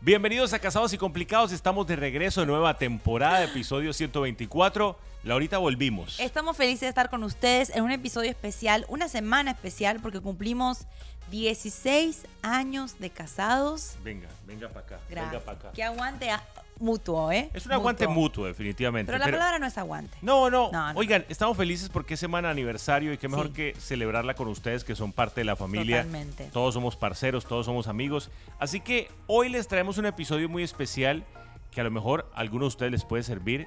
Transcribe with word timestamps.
Bienvenidos 0.00 0.52
a 0.52 0.58
Casados 0.60 0.92
y 0.92 0.98
Complicados. 0.98 1.50
Estamos 1.52 1.86
de 1.86 1.96
regreso 1.96 2.40
de 2.40 2.46
nueva 2.46 2.74
temporada, 2.78 3.42
episodio 3.44 3.92
124. 3.92 4.96
Laurita, 5.24 5.58
volvimos. 5.58 6.20
Estamos 6.20 6.56
felices 6.56 6.80
de 6.82 6.88
estar 6.88 7.10
con 7.10 7.24
ustedes 7.24 7.70
en 7.74 7.82
un 7.82 7.90
episodio 7.90 8.30
especial, 8.30 8.86
una 8.88 9.08
semana 9.08 9.50
especial, 9.50 9.98
porque 10.00 10.20
cumplimos 10.20 10.86
16 11.32 12.26
años 12.42 12.98
de 13.00 13.10
casados. 13.10 13.96
Venga, 14.04 14.28
venga 14.46 14.68
para 14.68 14.86
acá. 14.86 15.00
Gracias. 15.10 15.32
Venga 15.32 15.44
para 15.44 15.58
acá. 15.58 15.72
Que 15.72 15.82
aguante 15.82 16.30
a- 16.30 16.44
mutuo, 16.80 17.30
¿eh? 17.32 17.50
Es 17.54 17.66
un 17.66 17.72
aguante 17.72 18.06
mutuo, 18.06 18.46
definitivamente. 18.46 19.10
Pero 19.12 19.24
la 19.24 19.30
palabra 19.30 19.58
no 19.58 19.66
es 19.66 19.76
aguante. 19.78 20.16
No, 20.22 20.50
no, 20.50 20.70
No, 20.72 20.92
no, 20.92 20.98
Oigan, 20.98 21.24
estamos 21.28 21.56
felices 21.56 21.88
porque 21.88 22.14
es 22.14 22.20
semana 22.20 22.48
de 22.48 22.52
aniversario 22.52 23.12
y 23.12 23.18
qué 23.18 23.28
mejor 23.28 23.48
Sí. 23.48 23.52
que 23.52 23.74
celebrarla 23.78 24.34
con 24.34 24.48
ustedes 24.48 24.84
que 24.84 24.94
son 24.94 25.12
parte 25.12 25.40
de 25.40 25.44
la 25.44 25.56
familia. 25.56 26.02
Totalmente. 26.04 26.44
Todos 26.52 26.74
somos 26.74 26.96
parceros, 26.96 27.46
todos 27.46 27.66
somos 27.66 27.88
amigos. 27.88 28.30
Así 28.58 28.80
que 28.80 29.10
hoy 29.26 29.48
les 29.48 29.68
traemos 29.68 29.98
un 29.98 30.06
episodio 30.06 30.48
muy 30.48 30.62
especial 30.62 31.24
que 31.70 31.80
a 31.80 31.84
lo 31.84 31.90
mejor 31.90 32.30
a 32.34 32.40
algunos 32.40 32.64
de 32.64 32.68
ustedes 32.68 32.92
les 32.92 33.04
puede 33.04 33.22
servir. 33.22 33.66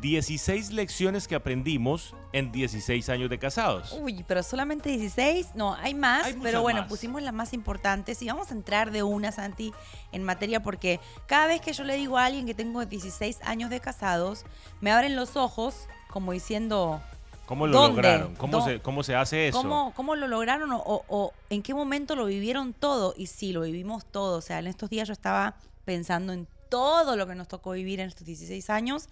16 0.00 0.70
lecciones 0.72 1.28
que 1.28 1.34
aprendimos 1.34 2.14
en 2.32 2.50
16 2.50 3.08
años 3.08 3.30
de 3.30 3.38
casados. 3.38 3.92
Uy, 4.00 4.24
pero 4.26 4.42
solamente 4.42 4.88
16. 4.90 5.54
No, 5.54 5.74
hay 5.74 5.94
más, 5.94 6.24
Hay 6.26 6.34
pero 6.42 6.62
bueno, 6.62 6.80
más. 6.80 6.88
pusimos 6.88 7.22
las 7.22 7.32
más 7.34 7.52
importantes 7.52 8.20
y 8.22 8.26
vamos 8.26 8.50
a 8.50 8.54
entrar 8.54 8.90
de 8.90 9.02
una, 9.02 9.30
Santi, 9.32 9.72
en 10.10 10.22
materia 10.24 10.62
porque 10.62 10.98
cada 11.26 11.46
vez 11.46 11.60
que 11.60 11.72
yo 11.72 11.84
le 11.84 11.96
digo 11.96 12.18
a 12.18 12.24
alguien 12.24 12.46
que 12.46 12.54
tengo 12.54 12.84
16 12.84 13.38
años 13.42 13.70
de 13.70 13.80
casados, 13.80 14.44
me 14.80 14.90
abren 14.90 15.14
los 15.14 15.36
ojos 15.36 15.86
como 16.10 16.32
diciendo, 16.32 17.00
¿Cómo 17.46 17.66
lo 17.66 17.72
¿Dónde? 17.78 17.96
lograron? 18.02 18.34
¿Cómo, 18.36 18.58
¿Dó- 18.58 18.64
se, 18.64 18.80
¿Cómo 18.80 19.02
se 19.02 19.14
hace 19.14 19.48
eso? 19.48 19.58
¿Cómo, 19.58 19.92
cómo 19.94 20.14
lo 20.16 20.26
lograron 20.26 20.72
o, 20.72 20.78
o- 20.78 21.04
o 21.08 21.32
en 21.50 21.62
qué 21.62 21.74
momento 21.74 22.16
lo 22.16 22.24
vivieron 22.26 22.72
todo? 22.72 23.14
Y 23.16 23.26
sí, 23.26 23.52
lo 23.52 23.60
vivimos 23.62 24.04
todo. 24.06 24.38
O 24.38 24.40
sea, 24.40 24.58
en 24.58 24.66
estos 24.68 24.88
días 24.90 25.06
yo 25.08 25.12
estaba 25.12 25.56
pensando 25.84 26.32
en 26.32 26.46
todo 26.70 27.16
lo 27.16 27.26
que 27.26 27.34
nos 27.34 27.48
tocó 27.48 27.72
vivir 27.72 28.00
en 28.00 28.08
estos 28.08 28.26
16 28.26 28.70
años, 28.70 29.08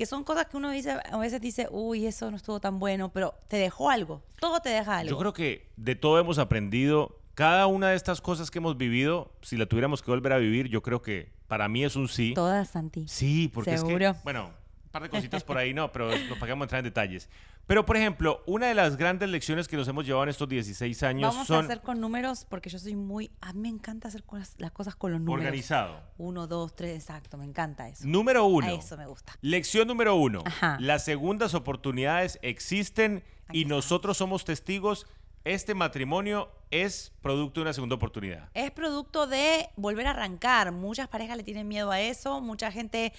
que 0.00 0.06
son 0.06 0.24
cosas 0.24 0.46
que 0.46 0.56
uno 0.56 0.70
dice, 0.70 0.92
a 0.92 1.18
veces 1.18 1.42
dice, 1.42 1.68
uy, 1.70 2.06
eso 2.06 2.30
no 2.30 2.38
estuvo 2.38 2.58
tan 2.58 2.78
bueno, 2.78 3.12
pero 3.12 3.34
te 3.48 3.58
dejó 3.58 3.90
algo. 3.90 4.22
Todo 4.40 4.60
te 4.60 4.70
deja 4.70 4.96
algo. 4.96 5.10
Yo 5.10 5.18
creo 5.18 5.34
que 5.34 5.68
de 5.76 5.94
todo 5.94 6.18
hemos 6.18 6.38
aprendido. 6.38 7.18
Cada 7.34 7.66
una 7.66 7.90
de 7.90 7.96
estas 7.96 8.22
cosas 8.22 8.50
que 8.50 8.60
hemos 8.60 8.78
vivido, 8.78 9.30
si 9.42 9.58
la 9.58 9.66
tuviéramos 9.66 10.00
que 10.00 10.10
volver 10.10 10.32
a 10.32 10.38
vivir, 10.38 10.68
yo 10.68 10.80
creo 10.80 11.02
que 11.02 11.30
para 11.48 11.68
mí 11.68 11.84
es 11.84 11.96
un 11.96 12.08
sí. 12.08 12.32
Todas, 12.34 12.70
Santi. 12.70 13.08
Sí, 13.08 13.50
porque 13.52 13.74
es 13.74 13.80
Seguro. 13.80 14.14
que, 14.14 14.14
bueno, 14.24 14.54
par 14.90 15.02
de 15.02 15.08
cositas 15.08 15.44
por 15.44 15.56
ahí 15.58 15.72
no, 15.72 15.90
pero 15.92 16.10
nos 16.28 16.38
pagamos 16.38 16.64
entrar 16.64 16.80
en 16.80 16.84
detalles. 16.84 17.28
Pero, 17.66 17.86
por 17.86 17.96
ejemplo, 17.96 18.42
una 18.46 18.66
de 18.66 18.74
las 18.74 18.96
grandes 18.96 19.28
lecciones 19.28 19.68
que 19.68 19.76
nos 19.76 19.86
hemos 19.86 20.04
llevado 20.04 20.24
en 20.24 20.30
estos 20.30 20.48
16 20.48 21.02
años 21.04 21.32
Vamos 21.32 21.46
son 21.46 21.62
a 21.62 21.66
hacer 21.66 21.80
con 21.82 22.00
números 22.00 22.44
porque 22.48 22.68
yo 22.68 22.78
soy 22.78 22.96
muy... 22.96 23.30
A 23.40 23.52
mí 23.52 23.60
me 23.60 23.68
encanta 23.68 24.08
hacer 24.08 24.24
cosas- 24.24 24.54
las 24.58 24.72
cosas 24.72 24.96
con 24.96 25.12
los 25.12 25.20
números. 25.20 25.44
organizado. 25.44 26.00
Uno, 26.18 26.46
dos, 26.48 26.74
tres, 26.74 26.96
exacto. 26.96 27.36
Me 27.38 27.44
encanta 27.44 27.88
eso. 27.88 28.02
Número 28.06 28.44
uno. 28.44 28.66
A 28.66 28.72
eso 28.72 28.96
me 28.96 29.06
gusta. 29.06 29.34
Lección 29.40 29.86
número 29.86 30.16
uno. 30.16 30.42
Ajá. 30.44 30.76
Las 30.80 31.04
segundas 31.04 31.54
oportunidades 31.54 32.38
existen 32.42 33.22
Aquí 33.46 33.60
y 33.60 33.64
nosotros 33.66 34.16
somos 34.16 34.44
testigos. 34.44 35.06
Este 35.44 35.74
matrimonio 35.74 36.50
es 36.70 37.12
producto 37.22 37.60
de 37.60 37.62
una 37.62 37.72
segunda 37.72 37.94
oportunidad. 37.94 38.48
Es 38.54 38.70
producto 38.72 39.26
de 39.26 39.70
volver 39.76 40.06
a 40.08 40.10
arrancar. 40.10 40.72
Muchas 40.72 41.08
parejas 41.08 41.36
le 41.36 41.44
tienen 41.44 41.66
miedo 41.68 41.90
a 41.92 42.00
eso. 42.00 42.40
Mucha 42.40 42.70
gente 42.72 43.12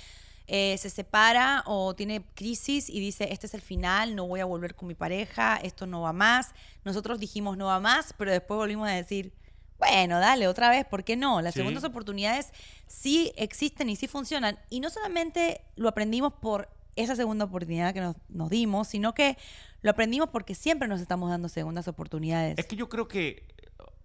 eh, 0.48 0.78
se 0.78 0.90
separa 0.90 1.64
o 1.66 1.94
tiene 1.96 2.24
crisis 2.36 2.90
y 2.90 3.00
dice, 3.00 3.32
este 3.32 3.48
es 3.48 3.54
el 3.54 3.62
final, 3.62 4.16
no 4.16 4.28
voy 4.28 4.40
a 4.42 4.46
volver 4.46 4.76
con 4.76 4.88
mi 4.88 4.96
pareja, 4.96 5.58
esto 5.58 5.86
no 5.86 6.02
va 6.02 6.14
más. 6.14 6.54
Nosotros 6.84 7.20
dijimos 7.20 7.58
no 7.58 7.68
va 7.68 7.80
más, 7.80 8.14
pero 8.18 8.32
después 8.32 8.58
volvimos 8.58 8.88
a 8.90 8.92
decir, 8.92 9.34
bueno, 9.78 10.20
dale 10.20 10.48
otra 10.48 10.70
vez, 10.70 10.86
¿por 10.86 11.04
qué 11.04 11.16
no? 11.16 11.42
Las 11.42 11.54
Sí. 11.54 11.60
segundas 11.62 11.84
oportunidades 11.84 12.52
sí 12.86 13.32
existen 13.36 13.90
y 13.90 13.96
sí 13.96 14.08
funcionan. 14.08 14.60
Y 14.70 14.80
no 14.80 14.90
solamente 14.90 15.62
lo 15.76 15.90
aprendimos 15.90 16.34
por 16.34 16.70
esa 16.96 17.16
segunda 17.16 17.46
oportunidad 17.46 17.94
que 17.94 18.02
nos, 18.02 18.16
nos 18.30 18.50
dimos, 18.50 18.88
sino 18.90 19.14
que 19.16 19.38
lo 19.82 19.92
aprendimos 19.92 20.30
porque 20.30 20.54
siempre 20.54 20.88
nos 20.88 21.00
estamos 21.02 21.30
dando 21.30 21.48
segundas 21.50 21.88
oportunidades. 21.88 22.60
Es 22.60 22.66
que 22.68 22.76
yo 22.76 22.90
creo 22.90 23.08
que, 23.08 23.48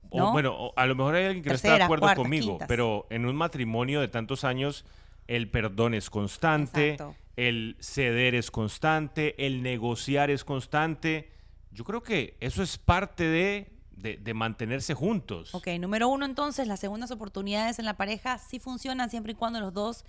o 0.09 0.19
¿No? 0.19 0.33
bueno, 0.33 0.55
o 0.57 0.73
a 0.77 0.87
lo 0.87 0.95
mejor 0.95 1.17
hay 1.17 1.25
alguien 1.27 1.43
que 1.43 1.51
no 1.51 1.57
está 1.57 1.75
de 1.77 1.83
acuerdo 1.83 2.03
cuartas, 2.07 2.23
conmigo, 2.23 2.47
quintas. 2.53 2.69
pero 2.69 3.07
en 3.11 3.27
un 3.27 3.35
matrimonio 3.37 4.01
de 4.01 4.09
tantos 4.09 4.45
años, 4.45 4.85
el 5.29 5.51
perdón 5.51 5.95
es 5.95 6.11
constante, 6.11 6.93
Exacto. 6.93 7.17
el 7.37 7.77
ceder 7.81 8.35
es 8.35 8.51
constante, 8.51 9.47
el 9.47 9.63
negociar 9.63 10.31
es 10.31 10.45
constante. 10.45 11.31
Yo 11.73 11.85
creo 11.85 12.03
que 12.03 12.37
eso 12.41 12.63
es 12.63 12.79
parte 12.79 13.25
de, 13.25 13.71
de, 13.91 14.17
de 14.17 14.35
mantenerse 14.35 14.95
juntos. 14.95 15.55
Ok, 15.55 15.69
número 15.81 16.09
uno 16.09 16.25
entonces, 16.27 16.67
las 16.69 16.81
segundas 16.81 17.11
oportunidades 17.11 17.79
en 17.79 17.85
la 17.85 17.97
pareja 17.97 18.39
sí 18.39 18.59
funcionan 18.59 19.11
siempre 19.11 19.33
y 19.33 19.35
cuando 19.35 19.61
los 19.61 19.73
dos 19.75 20.05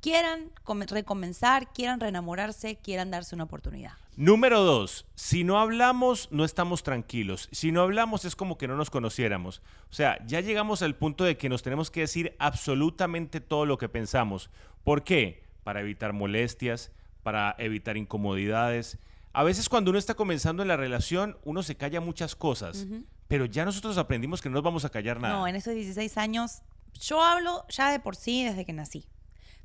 quieran 0.00 0.50
come- 0.64 0.86
recomenzar, 0.86 1.72
quieran 1.72 2.00
reenamorarse, 2.00 2.76
quieran 2.76 3.10
darse 3.10 3.34
una 3.34 3.44
oportunidad. 3.44 3.92
Número 4.16 4.60
dos, 4.62 5.04
si 5.14 5.44
no 5.44 5.58
hablamos, 5.58 6.28
no 6.30 6.44
estamos 6.44 6.82
tranquilos. 6.82 7.48
Si 7.52 7.70
no 7.70 7.82
hablamos 7.82 8.24
es 8.24 8.34
como 8.34 8.56
que 8.56 8.66
no 8.66 8.76
nos 8.76 8.88
conociéramos. 8.88 9.60
O 9.90 9.92
sea, 9.94 10.18
ya 10.26 10.40
llegamos 10.40 10.80
al 10.82 10.94
punto 10.96 11.24
de 11.24 11.36
que 11.36 11.48
nos 11.50 11.62
tenemos 11.62 11.90
que 11.90 12.00
decir 12.00 12.34
absolutamente 12.38 13.40
todo 13.40 13.66
lo 13.66 13.76
que 13.78 13.88
pensamos. 13.90 14.48
¿Por 14.84 15.04
qué? 15.04 15.44
Para 15.64 15.80
evitar 15.80 16.12
molestias, 16.14 16.92
para 17.22 17.54
evitar 17.58 17.96
incomodidades. 17.96 18.98
A 19.34 19.42
veces 19.42 19.68
cuando 19.68 19.90
uno 19.90 19.98
está 19.98 20.14
comenzando 20.14 20.62
en 20.62 20.68
la 20.68 20.76
relación, 20.78 21.36
uno 21.44 21.62
se 21.62 21.76
calla 21.76 22.00
muchas 22.00 22.34
cosas, 22.36 22.86
pero 23.28 23.44
ya 23.44 23.66
nosotros 23.66 23.98
aprendimos 23.98 24.40
que 24.40 24.48
no 24.48 24.54
nos 24.54 24.62
vamos 24.62 24.84
a 24.86 24.88
callar 24.88 25.20
nada. 25.20 25.34
No, 25.34 25.46
en 25.46 25.56
esos 25.56 25.74
16 25.74 26.16
años, 26.16 26.62
yo 26.98 27.22
hablo 27.22 27.66
ya 27.68 27.90
de 27.90 28.00
por 28.00 28.16
sí 28.16 28.44
desde 28.44 28.64
que 28.64 28.72
nací. 28.72 29.04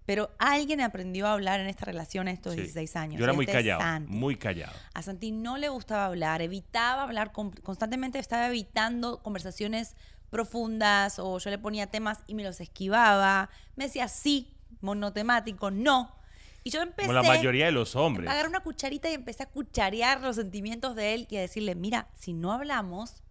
Pero 0.06 0.32
alguien 0.40 0.82
aprendió 0.82 1.28
a 1.28 1.34
hablar 1.34 1.60
en 1.60 1.68
esta 1.68 1.86
relación 1.86 2.28
en 2.28 2.34
estos 2.34 2.54
Sí. 2.54 2.62
16 2.62 2.96
años. 2.96 3.20
Yo 3.20 3.24
era 3.24 3.34
muy 3.34 3.46
callado, 3.46 3.82
Santi. 3.82 4.12
muy 4.12 4.36
callado. 4.36 4.74
A 4.94 5.02
Santi 5.02 5.32
no 5.32 5.58
le 5.58 5.70
gustaba 5.70 6.06
hablar, 6.08 6.42
evitaba 6.42 7.04
hablar, 7.04 7.32
con- 7.32 7.52
constantemente 7.52 8.18
estaba 8.20 8.48
evitando 8.48 9.22
conversaciones 9.22 9.96
profundas 10.32 11.20
o 11.20 11.38
yo 11.38 11.50
le 11.50 11.58
ponía 11.60 11.88
temas 11.88 12.20
y 12.26 12.34
me 12.36 12.44
los 12.44 12.60
esquivaba. 12.62 13.50
Me 13.76 13.86
decía 13.86 14.08
sí, 14.08 14.54
monotemático, 14.82 15.70
no. 15.72 16.16
Y 16.64 16.70
yo 16.72 16.82
empecé 16.82 17.08
Como 17.08 17.14
la 17.22 17.24
mayoría 17.28 17.66
de 17.66 17.72
los 17.72 17.96
hombres. 17.96 18.28
a 18.28 18.32
agarrar 18.32 18.50
una 18.50 18.62
cucharita 18.62 19.10
y 19.10 19.14
empecé 19.14 19.44
a 19.44 19.50
cucharear 19.50 20.22
los 20.22 20.36
sentimientos 20.36 20.96
de 20.96 21.14
él 21.14 21.28
y 21.30 21.38
a 21.38 21.42
decirle, 21.42 21.76
mira, 21.76 22.08
si 22.20 22.34
no 22.34 22.52
hablamos, 22.52 23.24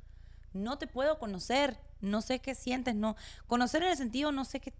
no 0.53 0.79
te 0.79 0.87
puedo 0.87 1.19
conocer, 1.19 1.79
no 2.01 2.23
sé 2.23 2.41
qué 2.41 2.55
sientes, 2.55 2.95
no. 2.95 3.17
Conocer 3.47 3.83
en 3.83 3.91
el 3.91 3.97
sentido, 3.97 4.33
no 4.33 4.45
sé 4.45 4.61
qué, 4.61 4.73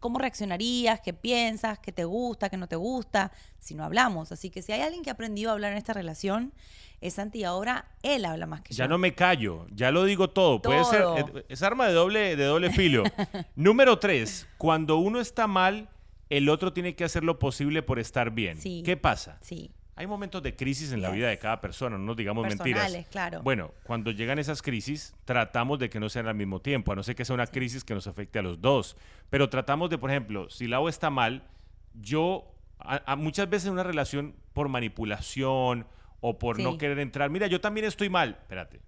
cómo 0.00 0.18
reaccionarías, 0.18 1.00
qué 1.00 1.12
piensas, 1.12 1.78
qué 1.78 1.92
te 1.92 2.04
gusta, 2.04 2.48
qué 2.50 2.56
no 2.56 2.66
te 2.68 2.76
gusta, 2.76 3.32
si 3.58 3.74
no 3.74 3.84
hablamos. 3.84 4.32
Así 4.32 4.50
que 4.50 4.62
si 4.62 4.72
hay 4.72 4.80
alguien 4.80 5.02
que 5.02 5.10
ha 5.10 5.14
aprendido 5.14 5.50
a 5.50 5.52
hablar 5.54 5.72
en 5.72 5.78
esta 5.78 5.92
relación, 5.92 6.52
es 7.00 7.14
Santi 7.14 7.44
ahora 7.44 7.86
él 8.02 8.24
habla 8.24 8.46
más 8.46 8.62
que 8.62 8.72
Ya 8.74 8.84
yo. 8.84 8.88
no 8.88 8.98
me 8.98 9.14
callo, 9.14 9.66
ya 9.70 9.90
lo 9.90 10.04
digo 10.04 10.30
todo. 10.30 10.60
Puede 10.62 10.84
ser, 10.84 11.02
eh, 11.16 11.44
es 11.48 11.62
arma 11.62 11.86
de 11.86 11.92
doble, 11.92 12.36
de 12.36 12.44
doble 12.44 12.70
filo. 12.70 13.02
Número 13.56 13.98
tres, 13.98 14.46
cuando 14.58 14.96
uno 14.98 15.20
está 15.20 15.46
mal, 15.46 15.88
el 16.30 16.48
otro 16.48 16.72
tiene 16.72 16.96
que 16.96 17.04
hacer 17.04 17.22
lo 17.22 17.38
posible 17.38 17.82
por 17.82 17.98
estar 17.98 18.30
bien. 18.30 18.58
Sí. 18.60 18.82
¿Qué 18.84 18.96
pasa? 18.96 19.38
Sí, 19.42 19.70
Hay 19.96 20.06
momentos 20.08 20.42
de 20.42 20.56
crisis 20.56 20.92
en 20.92 21.00
la 21.02 21.10
vida 21.10 21.28
de 21.28 21.38
cada 21.38 21.60
persona, 21.60 21.96
no 21.96 22.04
nos 22.04 22.16
digamos 22.16 22.46
mentiras. 22.48 22.82
Personales, 22.82 23.06
claro. 23.10 23.42
Bueno, 23.42 23.72
cuando 23.84 24.10
llegan 24.10 24.38
esas 24.40 24.60
crisis, 24.60 25.14
tratamos 25.24 25.78
de 25.78 25.88
que 25.88 26.00
no 26.00 26.08
sean 26.08 26.26
al 26.26 26.34
mismo 26.34 26.60
tiempo, 26.60 26.90
a 26.92 26.96
no 26.96 27.02
ser 27.04 27.14
que 27.14 27.24
sea 27.24 27.34
una 27.34 27.46
crisis 27.46 27.84
que 27.84 27.94
nos 27.94 28.06
afecte 28.08 28.40
a 28.40 28.42
los 28.42 28.60
dos. 28.60 28.96
Pero 29.30 29.48
tratamos 29.48 29.90
de, 29.90 29.98
por 29.98 30.10
ejemplo, 30.10 30.50
si 30.50 30.66
Lau 30.66 30.88
está 30.88 31.10
mal, 31.10 31.44
yo, 31.94 32.52
a- 32.80 33.02
a 33.12 33.14
muchas 33.16 33.48
veces 33.48 33.66
en 33.68 33.74
una 33.74 33.84
relación 33.84 34.34
por 34.52 34.68
manipulación 34.68 35.86
o 36.20 36.38
por 36.38 36.58
no 36.58 36.72
Sí. 36.72 36.78
querer 36.78 36.98
entrar, 36.98 37.30
mira, 37.30 37.46
yo 37.46 37.60
también 37.60 37.86
estoy 37.86 38.08
mal. 38.08 38.30
Espérate, 38.40 38.80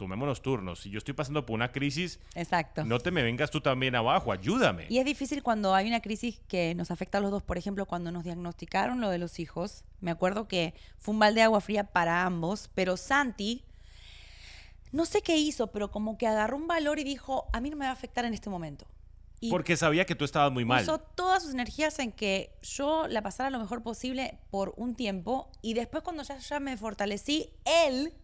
tomémonos 0.00 0.40
turnos. 0.40 0.80
Si 0.80 0.88
yo 0.88 0.96
estoy 0.96 1.12
pasando 1.12 1.44
por 1.44 1.52
una 1.52 1.72
crisis, 1.72 2.20
exacto. 2.34 2.86
no 2.86 3.00
te 3.00 3.10
me 3.10 3.22
vengas 3.22 3.50
tú 3.50 3.60
también 3.60 3.94
abajo, 3.94 4.32
ayúdame. 4.32 4.86
Y 4.88 4.96
es 4.96 5.04
difícil 5.04 5.42
cuando 5.42 5.74
hay 5.74 5.88
una 5.88 6.00
crisis 6.00 6.40
que 6.48 6.74
nos 6.74 6.90
afecta 6.90 7.18
a 7.18 7.20
los 7.20 7.30
dos. 7.30 7.42
Por 7.42 7.58
ejemplo, 7.58 7.84
cuando 7.84 8.10
nos 8.10 8.24
diagnosticaron 8.24 9.02
lo 9.02 9.10
de 9.10 9.18
los 9.18 9.38
hijos, 9.38 9.84
me 10.00 10.10
acuerdo 10.10 10.48
que 10.48 10.72
fue 10.96 11.12
un 11.12 11.18
balde 11.18 11.40
de 11.40 11.44
agua 11.44 11.60
fría 11.60 11.84
para 11.84 12.24
ambos, 12.24 12.70
pero 12.74 12.96
Santi, 12.96 13.62
no 14.90 15.04
sé 15.04 15.20
qué 15.20 15.36
hizo, 15.36 15.66
pero 15.66 15.90
como 15.90 16.16
que 16.16 16.26
agarró 16.26 16.56
un 16.56 16.66
valor 16.66 16.98
y 16.98 17.04
dijo, 17.04 17.50
a 17.52 17.60
mí 17.60 17.68
no 17.68 17.76
me 17.76 17.84
va 17.84 17.90
a 17.90 17.92
afectar 17.92 18.24
en 18.24 18.32
este 18.32 18.48
momento. 18.48 18.86
Y 19.38 19.50
Porque 19.50 19.76
sabía 19.76 20.06
que 20.06 20.14
tú 20.14 20.24
estabas 20.24 20.50
muy 20.50 20.64
mal. 20.64 20.80
puso 20.80 20.98
todas 20.98 21.42
sus 21.42 21.52
energías 21.52 21.98
en 21.98 22.10
que 22.10 22.54
yo 22.62 23.06
la 23.06 23.20
pasara 23.20 23.50
lo 23.50 23.58
mejor 23.58 23.82
posible 23.82 24.38
por 24.50 24.72
un 24.78 24.94
tiempo 24.94 25.50
y 25.60 25.74
después 25.74 26.02
cuando 26.02 26.22
ya, 26.22 26.38
ya 26.38 26.58
me 26.58 26.74
fortalecí, 26.78 27.50
él 27.86 28.14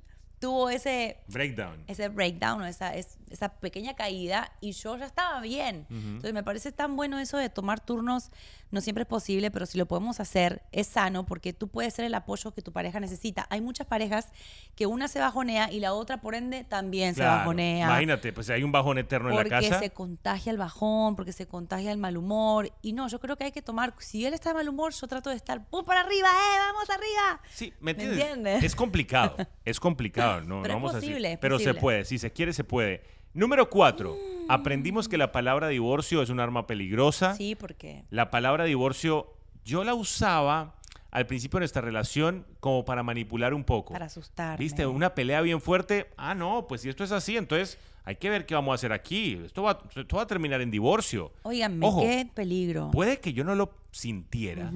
tuvo 0.47 0.71
ese, 0.71 1.17
Breakdown. 1.27 1.83
ese 1.89 2.09
breakdown, 2.09 2.65
esa, 2.67 2.95
es- 2.95 3.19
esa 3.31 3.49
pequeña 3.49 3.95
caída, 3.97 4.53
y 4.61 4.71
yo 4.73 4.97
ya 4.97 5.05
estaba 5.07 5.41
bien. 5.41 5.87
Entonces 5.91 6.33
me 6.33 6.45
parece 6.45 6.71
tan 6.71 6.95
bueno 6.95 7.19
eso 7.19 7.37
de 7.37 7.49
tomar 7.49 7.81
turnos, 7.81 8.31
no 8.71 8.81
siempre 8.81 9.03
es 9.03 9.09
posible, 9.09 9.51
pero 9.51 9.67
si 9.67 9.77
lo 9.79 9.87
podemos 9.87 10.21
hacer, 10.21 10.63
es 10.71 10.87
sano, 10.87 11.27
porque 11.27 11.53
tú 11.53 11.67
puedes 11.69 11.95
ser 11.95 12.05
el 12.05 12.15
apoyo 12.15 12.53
que 12.55 12.63
tu 12.63 12.71
pareja 12.73 13.01
necesita. 13.01 13.47
Hay 13.51 13.61
muchas 13.61 13.87
parejas 13.89 14.29
que 14.77 14.87
una 14.87 15.09
se 15.09 15.19
bajonea 15.19 15.73
y 15.73 15.81
la 15.81 15.93
otra, 15.95 16.21
por 16.21 16.37
ende, 16.37 16.63
también 16.63 17.15
se 17.17 17.23
Claro. 17.23 17.39
bajonea. 17.39 17.87
Imagínate, 17.87 18.33
pues 18.33 18.49
hay 18.51 18.63
un 18.63 18.71
bajón 18.71 18.99
eterno 18.99 19.31
en 19.31 19.37
la 19.37 19.43
Porque 19.43 19.69
casa. 19.69 19.81
se 19.81 19.91
contagia 19.91 20.53
el 20.53 20.59
bajón, 20.59 21.17
porque 21.17 21.33
se 21.33 21.47
contagia 21.49 21.91
el 21.91 21.99
mal 21.99 22.17
humor. 22.17 22.71
Y 22.83 22.93
no, 22.93 23.09
yo 23.09 23.19
creo 23.19 23.37
que 23.37 23.45
hay 23.45 23.53
que 23.53 23.63
tomar, 23.63 23.95
si 23.99 24.25
él 24.25 24.35
está 24.35 24.51
de 24.51 24.55
mal 24.55 24.69
humor, 24.69 24.93
yo 24.93 25.09
trato 25.09 25.31
de 25.31 25.37
estar, 25.37 25.65
¡pum, 25.69 25.85
para 25.85 26.01
arriba, 26.03 26.29
eh! 26.29 26.59
¡Vamos 26.73 26.91
arriba! 26.91 27.41
Sí, 27.53 27.73
¿me 27.81 27.87
¿Me 27.87 27.91
entiendes? 28.05 28.21
entiendes? 28.29 28.63
Es 28.63 28.77
complicado, 28.77 29.37
es 29.65 29.81
complicado, 29.81 30.36
no, 30.41 30.63
Pero 30.63 30.75
no 30.75 30.81
vamos 30.81 30.93
a 30.95 30.97
decir- 30.97 31.11
posible, 31.11 31.33
es 31.35 31.39
Pero 31.39 31.59
se 31.59 31.75
puede, 31.75 32.05
si 32.05 32.19
se 32.19 32.33
quiere 32.33 32.53
se 32.53 32.65
puede. 32.65 33.03
Número 33.35 33.69
cuatro, 33.69 34.15
Mm. 34.17 34.51
aprendimos 34.51 35.09
que 35.09 35.19
la 35.19 35.31
palabra 35.33 35.69
divorcio 35.69 36.23
es 36.23 36.31
un 36.31 36.41
arma 36.41 36.67
peligrosa. 36.67 37.35
Sí, 37.35 37.55
porque 37.55 38.05
La 38.11 38.31
palabra 38.31 38.65
divorcio 38.65 39.35
yo 39.65 39.85
la 39.85 39.95
usaba 39.95 40.75
al 41.11 41.27
principio 41.27 41.59
de 41.59 41.63
nuestra 41.63 41.83
relación 41.83 42.47
como 42.61 42.85
para 42.85 43.03
manipular 43.03 43.55
un 43.55 43.65
poco. 43.65 43.93
para 43.93 44.07
asustar. 44.07 44.59
¿Viste? 44.59 44.87
Una 44.87 45.15
pelea 45.15 45.41
bien 45.41 45.61
fuerte. 45.61 46.09
Ah, 46.17 46.35
no, 46.35 46.67
pues 46.69 46.81
si 46.83 46.89
esto 46.89 47.05
es 47.05 47.13
así, 47.13 47.37
entonces 47.37 47.79
hay 48.05 48.17
que 48.17 48.29
ver 48.31 48.45
qué 48.47 48.55
vamos 48.55 48.73
a 48.73 48.75
hacer 48.77 48.93
aquí. 48.93 49.41
Esto 49.45 49.63
va, 49.63 49.83
esto 49.95 50.17
va 50.17 50.23
a 50.23 50.27
terminar 50.27 50.61
en 50.61 50.71
divorcio. 50.71 51.33
Óigame, 51.43 51.85
Ojo, 51.87 52.03
qué 52.03 52.29
peligro. 52.35 52.91
Puede 52.91 53.19
que 53.21 53.33
yo 53.33 53.45
no 53.45 53.55
lo 53.55 53.71
sintiera, 53.93 54.71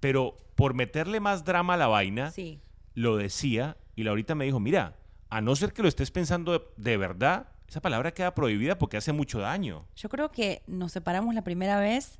pero 0.00 0.36
por 0.56 0.74
meterle 0.74 1.20
más 1.20 1.44
drama 1.44 1.74
a 1.74 1.76
la 1.76 1.86
vaina, 1.86 2.30
Sí. 2.32 2.60
lo 2.94 3.16
decía 3.16 3.76
y 3.96 4.02
Laurita 4.02 4.34
me 4.34 4.44
dijo, 4.44 4.60
mira, 4.60 4.96
a 5.30 5.40
no 5.40 5.56
ser 5.56 5.72
que 5.72 5.82
lo 5.82 5.88
estés 5.88 6.10
pensando 6.10 6.52
de, 6.52 6.62
de 6.76 6.96
verdad, 6.96 7.48
esa 7.68 7.80
palabra 7.80 8.12
queda 8.14 8.34
prohibida 8.34 8.78
porque 8.78 8.96
hace 8.96 9.12
mucho 9.12 9.40
daño. 9.40 9.84
Yo 9.96 10.08
creo 10.08 10.30
que 10.30 10.62
nos 10.66 10.92
separamos 10.92 11.34
la 11.34 11.42
primera 11.42 11.78
vez 11.80 12.18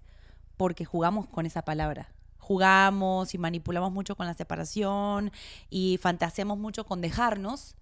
porque 0.56 0.84
jugamos 0.84 1.26
con 1.28 1.46
esa 1.46 1.62
palabra. 1.62 2.12
Jugamos 2.38 3.34
y 3.34 3.38
manipulamos 3.38 3.90
mucho 3.92 4.16
con 4.16 4.26
la 4.26 4.34
separación 4.34 5.32
y 5.70 5.98
fantaseamos 6.00 6.58
mucho 6.58 6.84
con 6.86 7.00
dejarnos. 7.00 7.74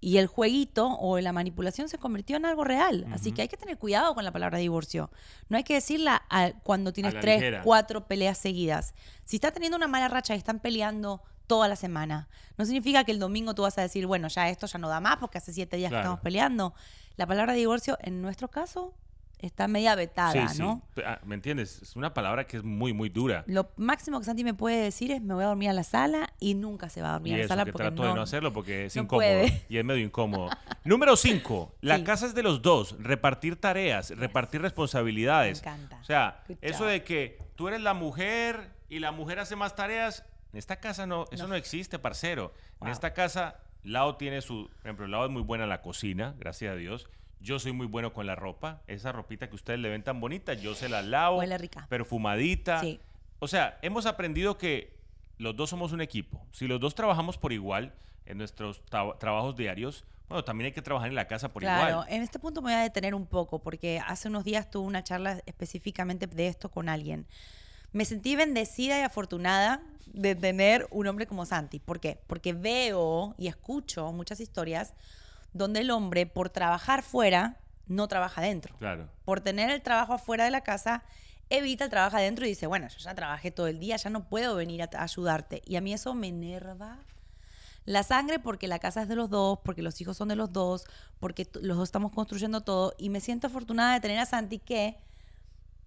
Y 0.00 0.18
el 0.18 0.26
jueguito 0.26 0.88
o 1.00 1.18
la 1.20 1.32
manipulación 1.32 1.88
se 1.88 1.96
convirtió 1.98 2.36
en 2.36 2.44
algo 2.44 2.64
real. 2.64 3.06
Así 3.12 3.32
que 3.32 3.42
hay 3.42 3.48
que 3.48 3.56
tener 3.56 3.78
cuidado 3.78 4.14
con 4.14 4.24
la 4.24 4.30
palabra 4.32 4.58
divorcio. 4.58 5.10
No 5.48 5.56
hay 5.56 5.64
que 5.64 5.74
decirla 5.74 6.22
a- 6.28 6.52
cuando 6.62 6.92
tienes 6.92 7.18
tres, 7.18 7.40
ligera. 7.40 7.62
cuatro 7.62 8.06
peleas 8.06 8.36
seguidas. 8.36 8.94
Si 9.24 9.36
estás 9.36 9.52
teniendo 9.54 9.76
una 9.76 9.88
mala 9.88 10.08
racha 10.08 10.34
y 10.34 10.38
están 10.38 10.60
peleando 10.60 11.22
toda 11.46 11.68
la 11.68 11.76
semana, 11.76 12.28
no 12.58 12.64
significa 12.64 13.04
que 13.04 13.12
el 13.12 13.18
domingo 13.18 13.54
tú 13.54 13.62
vas 13.62 13.76
a 13.78 13.82
decir, 13.82 14.06
bueno, 14.06 14.28
ya 14.28 14.48
esto 14.48 14.66
ya 14.66 14.78
no 14.78 14.88
da 14.88 15.00
más 15.00 15.16
porque 15.18 15.38
hace 15.38 15.52
siete 15.52 15.76
días 15.76 15.90
Claro. 15.90 16.02
que 16.02 16.04
estamos 16.06 16.20
peleando. 16.20 16.74
La 17.16 17.26
palabra 17.26 17.52
divorcio, 17.54 17.96
en 18.02 18.20
nuestro 18.22 18.48
caso, 18.48 18.94
está 19.38 19.68
media 19.68 19.94
vetada, 19.94 20.48
sí, 20.48 20.58
¿no? 20.62 20.82
sí. 20.94 21.02
Ah, 21.04 21.20
¿Me 21.24 21.34
entiendes? 21.34 21.80
Es 21.82 21.94
una 21.96 22.14
palabra 22.14 22.46
que 22.46 22.56
es 22.56 22.64
muy, 22.64 22.92
muy 22.94 23.10
dura. 23.10 23.44
Lo 23.46 23.70
máximo 23.76 24.18
que 24.18 24.24
Santi 24.24 24.44
me 24.44 24.54
puede 24.54 24.82
decir 24.82 25.10
es 25.12 25.20
me 25.22 25.34
voy 25.34 25.44
a 25.44 25.48
dormir 25.48 25.68
a 25.68 25.72
la 25.74 25.84
sala 25.84 26.32
y 26.40 26.54
nunca 26.54 26.88
se 26.88 27.02
va 27.02 27.10
a 27.10 27.12
dormir 27.12 27.32
Y 27.32 27.34
a 27.34 27.38
la 27.38 27.44
eso, 27.44 27.48
sala 27.50 27.64
que 27.66 27.72
porque 27.72 27.88
trato 27.88 28.02
no, 28.02 28.08
de 28.08 28.14
no 28.14 28.22
hacerlo 28.22 28.52
porque 28.54 28.86
es 28.86 28.96
no 28.96 29.02
incómodo. 29.02 29.26
puede. 29.28 29.64
Y 29.68 29.76
es 29.76 29.84
medio 29.84 30.02
incómodo. 30.04 30.48
Número 30.84 31.16
5. 31.16 31.74
La 31.82 31.96
Sí. 31.98 32.04
casa 32.04 32.26
es 32.26 32.34
de 32.34 32.42
los 32.42 32.62
dos. 32.62 32.96
Repartir 32.98 33.56
tareas, 33.60 34.10
repartir 34.16 34.62
responsabilidades. 34.62 35.62
Me 35.62 35.70
encanta. 35.70 35.98
O 36.00 36.04
sea, 36.04 36.42
eso 36.62 36.86
de 36.86 37.02
que 37.04 37.38
tú 37.56 37.68
eres 37.68 37.82
la 37.82 37.92
mujer 37.94 38.70
y 38.88 39.00
la 39.00 39.12
mujer 39.12 39.38
hace 39.38 39.54
más 39.56 39.74
tareas, 39.76 40.24
en 40.56 40.58
esta 40.58 40.76
casa 40.76 41.06
no, 41.06 41.26
eso 41.30 41.46
no, 41.46 41.54
existe, 41.54 41.98
parcero. 41.98 42.54
En 42.80 42.88
esta 42.88 43.12
casa, 43.12 43.60
Lao 43.82 44.16
tiene 44.16 44.40
su... 44.40 44.68
Por 44.70 44.86
ejemplo, 44.86 45.06
Lao 45.06 45.26
es 45.26 45.30
muy 45.30 45.42
buena 45.42 45.64
en 45.64 45.68
la 45.68 45.82
cocina, 45.82 46.34
gracias 46.38 46.72
a 46.72 46.76
Dios. 46.76 47.10
Yo 47.40 47.58
soy 47.58 47.72
muy 47.72 47.86
bueno 47.86 48.14
con 48.14 48.26
la 48.26 48.36
ropa. 48.36 48.80
Esa 48.86 49.12
ropita 49.12 49.50
que 49.50 49.54
ustedes 49.54 49.78
le 49.80 49.90
ven 49.90 50.02
tan 50.02 50.18
bonita, 50.18 50.54
yo 50.54 50.74
se 50.74 50.88
la 50.88 51.02
lavo. 51.02 51.40
Huele 51.40 51.58
rica. 51.58 51.86
Perfumadita. 51.90 52.80
Sí. 52.80 52.98
O 53.38 53.48
sea, 53.48 53.78
hemos 53.82 54.06
aprendido 54.06 54.56
que 54.56 54.96
los 55.36 55.54
dos 55.54 55.68
somos 55.68 55.92
un 55.92 56.00
equipo. 56.00 56.46
Si 56.52 56.66
los 56.66 56.80
dos 56.80 56.94
trabajamos 56.94 57.36
por 57.36 57.52
igual 57.52 57.92
en 58.24 58.38
nuestros 58.38 58.82
tra- 58.86 59.18
trabajos 59.18 59.56
diarios, 59.56 60.06
bueno, 60.30 60.42
también 60.42 60.68
hay 60.68 60.72
que 60.72 60.80
trabajar 60.80 61.10
en 61.10 61.16
la 61.16 61.26
casa 61.28 61.52
por 61.52 61.60
Claro, 61.60 61.90
igual. 61.90 62.06
en 62.08 62.22
este 62.22 62.38
punto 62.38 62.62
me 62.62 62.70
voy 62.72 62.80
a 62.80 62.82
detener 62.82 63.14
un 63.14 63.26
poco 63.26 63.58
porque 63.62 64.00
hace 64.06 64.28
unos 64.28 64.42
días 64.44 64.70
tuve 64.70 64.86
una 64.86 65.04
charla 65.04 65.42
específicamente 65.44 66.26
de 66.26 66.48
esto 66.48 66.70
con 66.70 66.88
alguien. 66.88 67.26
Me 67.96 68.04
sentí 68.04 68.36
bendecida 68.36 69.00
y 69.00 69.02
afortunada 69.02 69.80
de 70.04 70.34
tener 70.34 70.86
un 70.90 71.06
hombre 71.06 71.26
como 71.26 71.46
Santi. 71.46 71.78
¿Por 71.78 71.98
qué? 71.98 72.20
Porque 72.26 72.52
veo 72.52 73.34
y 73.38 73.46
escucho 73.46 74.12
muchas 74.12 74.38
historias 74.38 74.92
donde 75.54 75.80
el 75.80 75.90
hombre, 75.90 76.26
por 76.26 76.50
trabajar 76.50 77.02
fuera, 77.02 77.56
no 77.86 78.06
trabaja 78.06 78.42
dentro. 78.42 78.76
Claro. 78.76 79.08
Por 79.24 79.40
tener 79.40 79.70
el 79.70 79.80
trabajo 79.80 80.12
afuera 80.12 80.44
de 80.44 80.50
la 80.50 80.60
casa, 80.60 81.04
evita 81.48 81.84
el 81.84 81.90
trabajo 81.90 82.18
adentro 82.18 82.44
y 82.44 82.50
dice, 82.50 82.66
bueno, 82.66 82.86
yo 82.86 82.98
ya 82.98 83.14
trabajé 83.14 83.50
todo 83.50 83.66
el 83.66 83.80
día, 83.80 83.96
ya 83.96 84.10
no 84.10 84.28
puedo 84.28 84.56
venir 84.56 84.82
a, 84.82 84.90
a 84.92 85.04
ayudarte. 85.04 85.62
Y 85.64 85.76
a 85.76 85.80
mí 85.80 85.94
eso 85.94 86.12
me 86.12 86.28
enerva 86.28 86.98
la 87.86 88.02
sangre 88.02 88.38
porque 88.38 88.68
la 88.68 88.78
casa 88.78 89.00
es 89.00 89.08
de 89.08 89.16
los 89.16 89.30
dos, 89.30 89.60
porque 89.64 89.80
los 89.80 89.98
hijos 90.02 90.18
son 90.18 90.28
de 90.28 90.36
los 90.36 90.52
dos, 90.52 90.84
porque 91.18 91.48
los 91.62 91.78
dos 91.78 91.88
estamos 91.88 92.12
construyendo 92.12 92.60
todo. 92.60 92.92
Y 92.98 93.08
me 93.08 93.20
siento 93.20 93.46
afortunada 93.46 93.94
de 93.94 94.00
tener 94.00 94.18
a 94.18 94.26
Santi 94.26 94.58
que 94.58 94.98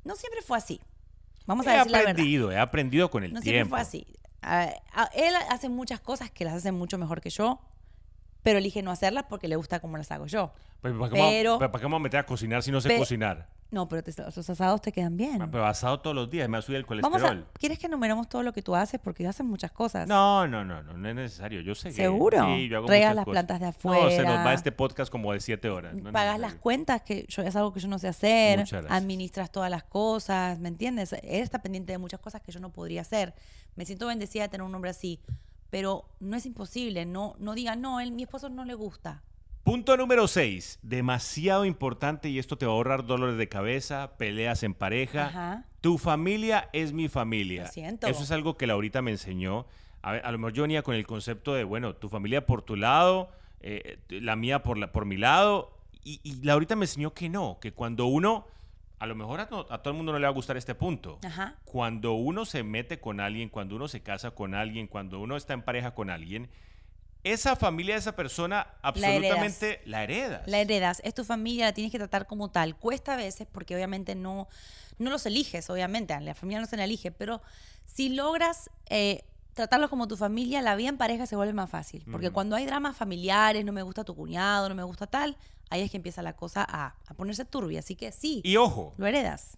no 0.04 0.16
siempre 0.16 0.42
fue 0.42 0.58
así. 0.58 0.82
Vamos 1.50 1.68
a 1.68 1.74
he 1.74 1.78
decir 1.78 1.92
la 1.92 1.98
verdad. 1.98 2.12
aprendido, 2.14 2.52
he 2.52 2.58
aprendido 2.60 3.10
con 3.12 3.24
el 3.24 3.34
No 3.34 3.42
siempre 3.42 3.52
tiempo. 3.54 3.70
fue 3.72 3.82
así. 3.82 4.08
A- 4.42 4.70
a- 4.94 5.10
él 5.16 5.34
hace 5.50 5.68
muchas 5.68 6.00
cosas 6.00 6.32
que 6.32 6.46
las 6.46 6.54
hace 6.54 6.72
mucho 6.72 6.98
mejor 6.98 7.20
que 7.22 7.30
yo, 7.30 7.60
pero 8.44 8.60
elige 8.60 8.82
no 8.84 8.92
hacerlas 8.92 9.26
porque 9.28 9.48
le 9.50 9.56
gusta 9.58 9.80
como 9.82 9.98
las 9.98 10.12
hago 10.12 10.28
yo. 10.28 10.54
¿Para 10.82 10.94
qué, 10.94 11.00
vamos- 11.00 11.10
Pero- 11.12 11.60
¿para 11.60 11.72
qué 11.72 11.78
me 11.80 11.84
vamos 11.84 12.00
a 12.00 12.04
meter 12.04 12.20
a 12.22 12.26
cocinar 12.26 12.64
si 12.64 12.72
no 12.72 12.80
sé 12.80 12.88
Pe- 12.90 12.98
cocinar? 13.00 13.50
No, 13.72 13.88
pero 13.88 14.02
te- 14.04 14.14
los 14.24 14.50
asados 14.50 14.82
te 14.82 14.92
quedan 14.92 15.16
bien. 15.16 15.48
Pero 15.52 15.64
asado 15.66 16.00
todos 16.00 16.16
los 16.16 16.30
días, 16.30 16.50
me 16.50 16.58
ha 16.58 16.62
subido 16.64 16.80
el 16.80 16.86
Vamos 17.02 17.20
colesterol. 17.22 17.46
a, 17.48 17.60
¿Quieres 17.60 17.78
que 17.78 17.86
enumeremos 17.86 18.28
todo 18.28 18.42
lo 18.42 18.52
que 18.52 18.64
tú 18.64 18.76
haces? 18.76 19.00
Porque 19.00 19.28
haces 19.28 19.46
muchas 19.46 19.72
cosas. 19.72 20.08
No, 20.08 20.48
no, 20.48 20.66
no, 20.66 20.82
no, 20.82 20.94
no 20.94 21.10
es 21.10 21.14
necesario. 21.16 21.62
Yo 21.62 21.76
sé 21.76 21.90
que. 21.90 21.96
¿Seguro? 21.96 22.44
Sí, 22.56 22.68
yo 22.68 22.78
hago 22.78 22.88
Regas 22.88 23.10
muchas 23.12 23.16
las 23.18 23.26
cosas. 23.26 23.34
plantas 23.46 23.60
de 23.60 23.66
No, 23.68 23.72
se 24.10 24.18
nos 24.24 24.26
va 24.32 24.40
afuera. 24.40 24.54
este 24.54 24.72
podcast 24.72 25.12
como 25.12 25.34
de 25.34 25.40
siete 25.40 25.70
horas. 25.70 25.94
no 25.94 26.12
Pagas 26.12 26.40
las 26.40 26.56
cuentas, 26.56 27.04
que 27.04 27.26
yo, 27.30 27.44
es 27.44 27.56
algo 27.56 27.72
que 27.72 27.80
yo 27.80 27.88
no 27.88 28.00
sé 28.00 28.08
hacer. 28.08 28.58
Muchas 28.60 28.82
gracias. 28.82 28.92
Administras 29.04 29.52
todas 29.52 29.70
las 29.70 29.84
cosas, 29.84 30.58
¿me 30.58 30.70
entiendes? 30.70 31.14
Él 31.14 31.22
está 31.44 31.62
pendiente 31.62 31.92
de 31.92 32.00
muchas 32.00 32.20
cosas 32.20 32.42
que 32.42 32.52
yo 32.52 32.60
no 32.60 32.72
podría 32.72 33.02
hacer. 33.02 33.36
Me 33.76 33.86
siento 33.86 34.08
bendecida 34.08 34.44
de 34.44 34.50
tener 34.50 34.66
un 34.66 34.74
hombre 34.74 34.90
así. 34.90 35.20
Pero 35.70 36.10
no 36.20 36.36
es 36.36 36.48
imposible. 36.48 37.06
No, 37.06 37.36
no 37.38 37.54
digan, 37.54 37.82
no, 37.82 38.00
él, 38.00 38.12
mi 38.12 38.24
esposo 38.24 38.50
no 38.50 38.66
le 38.66 38.74
gusta. 38.74 39.22
Punto 39.64 39.98
número 39.98 40.28
6. 40.28 40.80
Demasiado 40.82 41.66
importante 41.66 42.30
y 42.30 42.40
esto 42.40 42.58
te 42.58 42.66
va 42.66 42.72
a 42.72 42.76
ahorrar 42.76 43.06
dolores 43.06 43.38
de 43.38 43.50
cabeza, 43.50 44.18
peleas 44.18 44.64
en 44.64 44.74
pareja. 44.74 45.28
Ajá. 45.28 45.66
Tu 45.82 45.98
familia 45.98 46.70
es 46.74 46.92
mi 46.94 47.08
familia. 47.08 47.64
Lo 47.64 47.70
siento. 47.70 48.08
Eso 48.08 48.24
es 48.24 48.32
algo 48.32 48.58
que 48.58 48.68
Laurita 48.68 49.02
me 49.02 49.12
enseñó. 49.12 49.66
A, 50.02 50.32
lo 50.32 50.38
mejor 50.38 50.54
yo 50.54 50.62
venía 50.64 50.82
con 50.82 50.96
el 50.96 51.06
concepto 51.06 51.54
de, 51.54 51.66
bueno, 51.66 51.96
tu 51.96 52.08
familia 52.08 52.46
por 52.46 52.62
tu 52.62 52.78
lado, 52.78 53.30
eh, 53.60 54.00
la 54.10 54.38
mía 54.38 54.64
por, 54.64 54.78
la, 54.78 54.92
por 54.92 55.06
mi 55.06 55.18
lado. 55.18 55.74
Y, 56.04 56.22
y 56.24 56.42
Laurita 56.42 56.76
me 56.76 56.86
enseñó 56.86 57.14
que 57.14 57.28
no, 57.28 57.60
que 57.60 57.74
cuando 57.74 58.06
uno, 58.06 58.48
a 58.98 59.06
lo 59.06 59.16
mejor 59.16 59.42
a, 59.42 59.44
a 59.44 59.48
todo 59.50 59.92
el 59.92 59.98
mundo 59.98 60.14
no 60.14 60.20
le 60.20 60.24
va 60.24 60.30
a 60.30 60.34
gustar 60.34 60.56
este 60.56 60.74
punto. 60.74 61.20
Ajá. 61.24 61.56
Cuando 61.66 62.14
uno 62.14 62.46
se 62.46 62.64
mete 62.64 63.00
con 63.00 63.20
alguien, 63.20 63.50
cuando 63.50 63.76
uno 63.76 63.90
se 63.90 64.02
casa 64.02 64.32
con 64.32 64.56
alguien, 64.56 64.88
cuando 64.88 65.20
uno 65.20 65.36
está 65.36 65.54
en 65.54 65.64
pareja 65.64 65.94
con 65.94 66.10
alguien, 66.10 66.50
esa 67.24 67.56
familia 67.56 67.96
de 67.96 68.00
esa 68.00 68.16
persona 68.16 68.68
absolutamente 68.82 69.82
la 69.86 70.04
heredas. 70.04 70.48
La 70.48 70.60
heredas, 70.60 71.02
es 71.04 71.14
tu 71.14 71.24
familia, 71.24 71.66
la 71.66 71.74
tienes 71.74 71.92
que 71.92 71.98
tratar 71.98 72.26
como 72.28 72.50
tal. 72.50 72.76
Cuesta 72.78 73.14
a 73.14 73.18
veces 73.18 73.48
porque 73.52 73.76
obviamente 73.76 74.16
no, 74.16 74.48
no 74.98 75.10
los 75.10 75.26
eliges, 75.26 75.70
obviamente, 75.70 76.20
la 76.22 76.34
familia 76.36 76.62
no 76.62 76.68
se 76.68 76.78
la 76.78 76.86
elige, 76.86 77.12
pero 77.12 77.42
si 77.86 78.10
logras 78.10 78.70
eh, 78.90 79.24
tratarlos 79.54 79.90
como 79.90 80.08
tu 80.08 80.16
familia, 80.16 80.62
la 80.62 80.76
vida 80.76 80.90
en 80.90 80.98
pareja 80.98 81.26
se 81.26 81.36
vuelve 81.36 81.54
más 81.54 81.70
fácil. 81.70 82.06
Porque 82.10 82.32
cuando 82.32 82.56
hay 82.56 82.66
dramas 82.66 82.96
familiares, 82.96 83.66
no 83.66 83.74
me 83.74 83.82
gusta 83.84 84.04
tu 84.06 84.16
cuñado, 84.16 84.70
no 84.70 84.76
me 84.76 84.84
gusta 84.84 85.06
tal, 85.08 85.36
ahí 85.70 85.82
es 85.82 85.92
que 85.92 85.98
empieza 85.98 86.22
la 86.22 86.34
cosa 86.38 86.66
a, 86.68 86.96
a 87.06 87.14
ponerse 87.16 87.44
turbia. 87.44 87.80
Así 87.80 87.96
que 87.96 88.12
sí, 88.14 88.42
Y 88.46 88.56
ojo, 88.56 88.94
lo 88.98 89.06
heredas. 89.08 89.58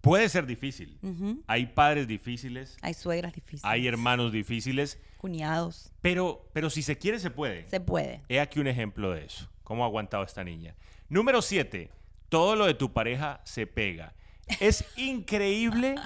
puede 0.00 0.28
ser 0.28 0.46
difícil. 0.46 0.98
Hay 1.46 1.66
padres 1.66 2.08
difíciles, 2.08 2.76
Hay 2.82 2.94
suegras 2.94 3.32
difíciles, 3.32 3.64
hay 3.64 3.86
hermanos 3.86 4.32
difíciles, 4.32 4.98
cuñados, 5.16 5.92
pero, 6.00 6.48
pero 6.52 6.70
si 6.70 6.82
se 6.82 6.96
quiere, 6.98 7.18
se 7.18 7.30
puede. 7.30 7.66
se 7.68 7.80
puede. 7.80 8.22
He 8.28 8.40
aquí 8.40 8.60
un 8.60 8.66
ejemplo 8.68 9.10
de 9.12 9.24
eso. 9.24 9.48
¿Cómo 9.64 9.82
ha 9.82 9.86
aguantado 9.86 10.22
esta 10.22 10.44
niña? 10.44 10.74
Número 11.08 11.42
7. 11.42 11.90
Todo 12.28 12.56
lo 12.56 12.66
de 12.66 12.74
tu 12.74 12.92
pareja 12.92 13.40
se 13.44 13.66
pega. 13.66 14.14
Es 14.60 14.84
increíble. 14.96 15.96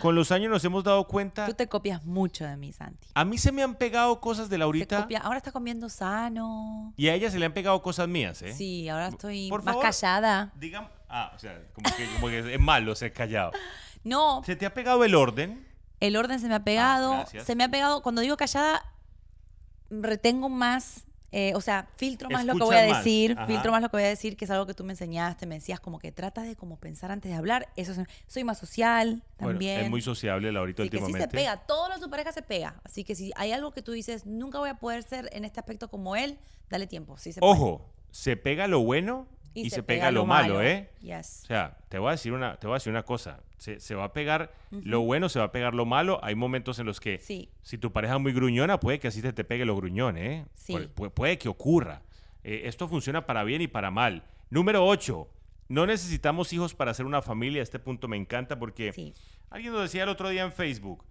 Con 0.00 0.14
los 0.14 0.32
años 0.32 0.50
nos 0.50 0.64
hemos 0.64 0.82
dado 0.84 1.06
cuenta. 1.06 1.46
Tú 1.46 1.54
te 1.54 1.68
copias 1.68 2.04
mucho 2.04 2.44
de 2.44 2.56
mí, 2.56 2.72
Santi. 2.72 3.08
A 3.14 3.24
mí 3.24 3.38
se 3.38 3.52
me 3.52 3.62
han 3.62 3.76
pegado 3.76 4.20
cosas 4.20 4.48
de 4.48 4.58
Laurita 4.58 5.02
copia- 5.02 5.20
Ahora 5.20 5.38
está 5.38 5.52
comiendo 5.52 5.88
sano. 5.88 6.92
y 6.96 7.08
a 7.08 7.14
ella 7.14 7.30
se 7.30 7.38
le 7.38 7.46
han 7.46 7.52
pegado 7.52 7.80
cosas 7.82 8.08
mías, 8.08 8.42
¿eh? 8.42 8.52
Sí, 8.52 8.88
ahora 8.88 9.08
estoy 9.08 9.48
Por 9.48 9.62
más 9.62 9.74
favor. 9.74 9.82
callada. 9.90 10.52
Digan, 10.56 10.88
ah, 11.08 11.32
o 11.34 11.38
sea, 11.38 11.62
como 11.74 11.88
que, 11.96 12.06
como 12.14 12.28
que 12.28 12.54
es 12.54 12.60
malo 12.60 12.94
ser 12.94 13.12
callado. 13.12 13.52
No, 14.04 14.42
¿Se 14.44 14.54
te 14.54 14.64
ha 14.64 14.72
pegado 14.72 15.04
el 15.04 15.14
orden? 15.16 15.66
El 16.00 16.16
orden 16.16 16.40
se 16.40 16.48
me 16.48 16.54
ha 16.54 16.64
pegado. 16.64 17.12
Ah, 17.12 17.16
gracias. 17.20 17.44
se 17.44 17.54
me 17.56 17.64
ha 17.64 17.68
pegado. 17.70 18.02
Cuando 18.02 18.20
digo 18.20 18.36
callada, 18.36 18.82
retengo 19.90 20.48
más 20.48 21.04
Eh, 21.30 21.52
o 21.54 21.60
sea, 21.60 21.86
filtro 21.98 22.30
más 22.30 22.46
lo 22.46 22.54
que 22.54 22.60
voy 22.64 22.74
a 22.74 22.88
más. 22.88 23.04
decir, 23.04 23.32
Ajá. 23.36 23.44
filtro 23.46 23.70
más 23.70 23.82
lo 23.82 23.90
que 23.90 23.98
voy 23.98 24.04
a 24.04 24.08
decir, 24.08 24.34
que 24.34 24.46
es 24.46 24.50
algo 24.50 24.64
que 24.64 24.72
tú 24.72 24.82
me 24.82 24.94
enseñaste, 24.94 25.44
me 25.44 25.56
decías 25.56 25.78
como 25.78 25.98
que 25.98 26.10
trata 26.10 26.40
de 26.42 26.56
como 26.56 26.78
pensar 26.78 27.10
antes 27.10 27.30
de 27.30 27.36
hablar. 27.36 27.68
Eso 27.76 27.92
es- 27.92 28.00
soy 28.26 28.44
más 28.44 28.56
social 28.56 29.22
Bueno, 29.36 29.52
también. 29.52 29.80
es 29.82 29.90
muy 29.90 30.00
sociable 30.00 30.50
Laurita 30.50 30.82
Sí, 30.84 30.88
que 30.88 30.96
sí 30.96 31.02
últimamente. 31.04 31.30
se 31.30 31.36
pega, 31.36 31.58
todo 31.66 31.88
lo 31.88 31.96
de 31.96 32.00
tu 32.00 32.08
pareja 32.08 32.32
se 32.32 32.40
pega. 32.40 32.80
Así 32.82 33.04
que 33.04 33.14
si 33.14 33.30
hay 33.36 33.52
algo 33.52 33.72
que 33.72 33.82
tú 33.82 33.92
dices, 33.92 34.24
nunca 34.24 34.58
voy 34.58 34.70
a 34.70 34.76
poder 34.76 35.02
ser 35.02 35.28
en 35.34 35.44
este 35.44 35.60
aspecto 35.60 35.90
como 35.90 36.16
él, 36.16 36.38
dale 36.70 36.86
tiempo. 36.86 37.18
Sí 37.18 37.34
se 37.34 37.40
puede. 37.40 37.52
Ojo, 37.52 37.90
se 38.10 38.38
pega 38.38 38.66
lo 38.66 38.80
bueno 38.80 39.26
y, 39.66 39.70
se, 39.70 39.82
pega, 39.82 40.10
lo 40.10 40.24
malo, 40.26 40.62
¿eh? 40.62 40.90
Yes. 41.00 41.40
O 41.44 41.46
sea, 41.46 41.78
te 41.88 41.98
voy 41.98 42.08
a 42.08 42.10
decir 42.12 42.32
una, 42.32 42.56
te 42.56 42.66
voy 42.66 42.74
a 42.74 42.78
decir 42.78 42.90
una 42.90 43.02
cosa. 43.04 43.40
Se, 43.58 43.80
se 43.80 43.94
va 43.94 44.04
a 44.04 44.12
pegar 44.12 44.52
lo 44.70 45.00
bueno, 45.00 45.28
se 45.28 45.38
va 45.38 45.46
a 45.46 45.52
pegar 45.52 45.74
lo 45.74 45.84
malo. 45.84 46.20
Hay 46.22 46.34
momentos 46.34 46.78
en 46.78 46.86
los 46.86 47.00
que 47.00 47.18
Sí. 47.18 47.50
si 47.62 47.76
tu 47.78 47.92
pareja 47.92 48.14
es 48.16 48.20
muy 48.20 48.32
gruñona, 48.32 48.78
puede 48.78 48.98
que 49.00 49.08
así 49.08 49.20
te, 49.22 49.32
te 49.32 49.44
pegue 49.44 49.64
lo 49.64 49.74
gruñón, 49.76 50.16
¿eh? 50.16 50.46
Sí. 50.54 50.74
Pu- 50.74 50.94
pu- 50.94 51.10
puede 51.10 51.38
que 51.38 51.48
ocurra. 51.48 52.02
Eh, 52.44 52.62
esto 52.64 52.86
funciona 52.88 53.26
para 53.26 53.42
bien 53.44 53.60
y 53.62 53.66
para 53.68 53.90
mal. 53.90 54.22
Número 54.50 54.86
8. 54.86 55.28
No 55.68 55.86
necesitamos 55.86 56.52
hijos 56.52 56.74
para 56.74 56.92
hacer 56.92 57.04
una 57.04 57.20
familia. 57.20 57.60
Este 57.62 57.78
punto 57.78 58.06
me 58.08 58.16
encanta 58.16 58.58
porque 58.58 58.92
Sí. 58.92 59.12
alguien 59.50 59.72
nos 59.72 59.82
decía 59.82 60.04
el 60.04 60.08
otro 60.08 60.28
día 60.28 60.42
en 60.44 60.52
Facebook. 60.52 61.04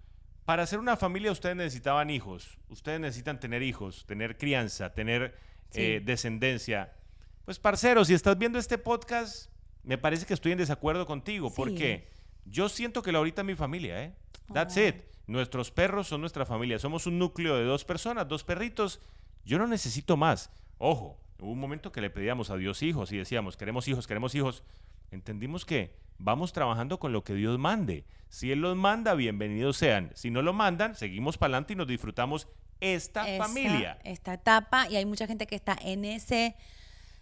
Para 0.45 0.63
hacer 0.63 0.79
una 0.79 0.95
familia 0.95 1.31
ustedes 1.33 1.57
necesitaban 1.57 2.09
hijos. 2.09 2.57
Ustedes 2.69 3.01
necesitan 3.01 3.39
tener 3.41 3.61
hijos, 3.61 4.05
tener 4.07 4.37
crianza, 4.37 4.93
tener 4.93 5.35
Sí. 5.69 5.81
eh, 5.81 6.01
descendencia. 6.03 6.93
Pues 7.47 7.59
parcero, 7.59 8.03
si 8.03 8.13
estás 8.13 8.37
viendo 8.37 8.59
este 8.59 8.77
podcast, 8.77 9.49
me 9.81 9.97
parece 9.97 10.25
que 10.25 10.33
estoy 10.33 10.51
en 10.51 10.57
desacuerdo 10.57 11.05
contigo. 11.05 11.47
Sí. 11.47 11.53
Porque 11.55 12.09
yo 12.43 12.67
siento 12.67 13.01
que 13.01 13.13
Laurita 13.13 13.39
es 13.41 13.45
mi 13.45 13.55
familia, 13.55 14.03
¿eh? 14.03 14.13
That's 14.51 14.75
Oh. 14.75 14.81
it. 14.85 14.95
Nuestros 15.27 15.71
perros 15.71 16.09
son 16.09 16.19
nuestra 16.19 16.45
familia. 16.45 16.77
Somos 16.77 17.07
un 17.07 17.17
núcleo 17.17 17.55
de 17.55 17.63
dos 17.63 17.85
personas, 17.85 18.27
dos 18.27 18.43
perritos. 18.43 18.99
Yo 19.45 19.57
no 19.59 19.65
necesito 19.65 20.17
más. 20.17 20.49
Ojo, 20.77 21.21
hubo 21.39 21.49
un 21.53 21.59
momento 21.61 21.93
que 21.93 22.01
le 22.01 22.09
pedíamos 22.09 22.49
a 22.49 22.57
Dios 22.57 22.83
hijos 22.83 23.13
y 23.13 23.17
decíamos, 23.17 23.55
queremos 23.55 23.87
hijos, 23.87 24.07
queremos 24.07 24.35
hijos. 24.35 24.61
Entendimos 25.11 25.63
que 25.63 25.95
vamos 26.17 26.51
trabajando 26.51 26.99
con 26.99 27.13
lo 27.13 27.23
que 27.23 27.33
Dios 27.33 27.57
mande. 27.57 28.03
Si 28.27 28.51
Él 28.51 28.59
los 28.59 28.75
manda, 28.75 29.13
bienvenidos 29.13 29.77
sean. 29.77 30.11
Si 30.15 30.31
no 30.31 30.41
lo 30.41 30.51
mandan, 30.51 30.95
seguimos 30.95 31.37
para 31.37 31.51
adelante 31.51 31.71
y 31.71 31.75
nos 31.77 31.87
disfrutamos 31.87 32.49
esta 32.81 33.25
Esa- 33.25 33.41
familia. 33.45 33.99
Esta 34.03 34.33
etapa. 34.33 34.89
Y 34.89 34.97
hay 34.97 35.05
mucha 35.05 35.27
gente 35.27 35.47
que 35.47 35.55
está 35.55 35.77
en 35.81 36.03
ese 36.03 36.57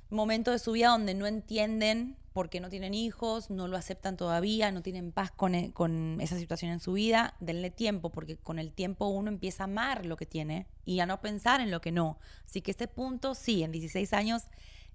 momento 0.09 0.51
de 0.51 0.59
su 0.59 0.71
vida 0.73 0.89
donde 0.89 1.13
no 1.13 1.25
entienden 1.27 2.17
por 2.33 2.49
qué 2.49 2.59
no 2.59 2.69
tienen 2.69 2.93
hijos, 2.93 3.49
no 3.49 3.67
lo 3.69 3.77
aceptan 3.77 4.17
todavía, 4.17 4.69
no 4.71 4.81
tienen 4.81 5.13
paz 5.13 5.31
con, 5.31 5.55
e- 5.55 5.71
con 5.71 6.19
esa 6.19 6.37
situación 6.37 6.71
en 6.71 6.79
su 6.81 6.91
vida. 6.93 7.35
Denle 7.39 7.69
tiempo, 7.71 8.09
porque 8.11 8.35
con 8.35 8.59
el 8.59 8.73
tiempo 8.73 9.07
uno 9.07 9.29
empieza 9.29 9.63
a 9.63 9.65
amar 9.65 10.05
lo 10.05 10.17
que 10.17 10.25
tiene 10.25 10.67
y 10.83 10.99
a 10.99 11.05
no 11.05 11.21
pensar 11.21 11.61
en 11.61 11.71
lo 11.71 11.79
que 11.79 11.93
no. 11.93 12.19
Así 12.45 12.61
que 12.61 12.71
este 12.71 12.87
punto, 12.89 13.35
sí, 13.35 13.63
en 13.63 13.71
16 13.71 14.11
años 14.13 14.43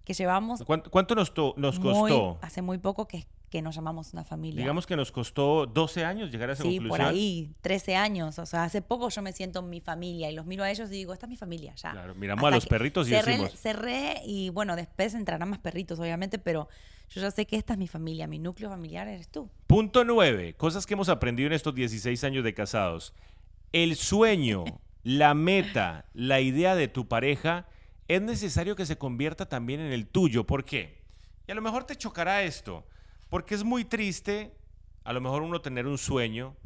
que 0.05 0.13
llevamos, 0.13 0.63
¿Cuánto, 0.65 0.91
cuánto 0.91 1.15
nos, 1.15 1.33
to- 1.33 1.55
nos 1.57 1.79
muy- 1.81 2.11
costó? 2.11 2.39
hace 2.43 2.61
muy 2.63 2.77
poco 2.79 3.09
que, 3.09 3.27
que 3.51 3.61
nos 3.63 3.75
llamamos 3.75 4.13
una 4.13 4.25
familia. 4.25 4.61
Digamos 4.61 4.87
que 4.87 4.97
nos 4.97 5.11
costó 5.13 5.67
12 5.67 6.05
años 6.05 6.31
llegar 6.31 6.51
a 6.51 6.53
esa 6.53 6.63
Sí, 6.63 6.77
conclusión. 6.79 6.89
por 7.07 7.15
ahí, 7.15 7.53
13 7.61 7.97
años. 7.97 8.39
O 8.39 8.47
sea, 8.47 8.65
hace 8.65 8.81
poco 8.81 9.09
yo 9.09 9.21
me 9.23 9.33
siento 9.33 9.61
mi 9.63 9.81
familia 9.81 10.31
y 10.31 10.35
los 10.35 10.47
miro 10.47 10.63
a 10.65 10.71
ellos 10.71 10.89
y 10.91 10.95
digo, 10.95 11.13
esta 11.13 11.27
es 11.27 11.31
mi 11.31 11.37
familia, 11.37 11.75
ya. 11.75 11.91
Claro, 11.93 12.15
miramos 12.15 12.45
Hasta 12.45 12.49
a 12.49 12.57
los 12.57 12.67
perritos 12.67 13.09
y 13.09 13.11
cerré, 13.11 13.33
decimos, 13.33 13.53
cerré 13.61 14.23
y 14.25 14.51
bueno, 14.51 14.77
después 14.77 15.15
entrarán 15.15 15.51
más 15.51 15.59
perritos, 15.59 15.99
obviamente, 15.99 16.39
pero 16.39 16.69
yo 17.11 17.21
ya 17.21 17.31
sé 17.33 17.45
que 17.45 17.57
esta 17.57 17.73
es 17.73 17.79
mi 17.79 17.89
familia, 17.89 18.29
mi 18.29 18.39
núcleo 18.39 18.71
familiar 18.71 19.09
eres 19.09 19.29
tú. 19.29 19.51
Punto 19.67 20.05
9. 20.05 20.55
Cosas 20.55 20.87
que 20.87 20.95
hemos 20.95 21.09
aprendido 21.09 21.49
en 21.49 21.55
estos 21.55 21.75
16 21.75 22.23
años 22.25 22.45
de 22.45 22.55
casados. 22.55 23.13
El 23.73 23.97
sueño, 23.97 24.65
la 25.03 25.35
meta, 25.35 26.07
la 26.15 26.41
idea 26.41 26.77
de 26.77 26.87
tu 26.87 27.09
pareja 27.09 27.67
es 28.07 28.23
necesario 28.23 28.77
que 28.77 28.87
se 28.87 28.97
convierta 28.97 29.49
también 29.49 29.81
en 29.81 29.93
el 29.93 30.07
tuyo. 30.07 30.47
¿Por 30.47 30.65
qué? 30.65 31.01
Y 31.49 31.53
a 31.53 31.55
lo 31.57 31.63
mejor 31.63 31.83
te 31.83 31.97
chocará 31.97 32.45
esto, 32.45 32.87
porque 33.31 33.55
es 33.55 33.65
muy 33.65 33.85
triste 33.85 34.55
a 35.05 35.13
lo 35.15 35.21
mejor 35.21 35.43
uno 35.43 35.61
tener 35.63 35.87
un 35.87 35.97
sueño 35.99 36.57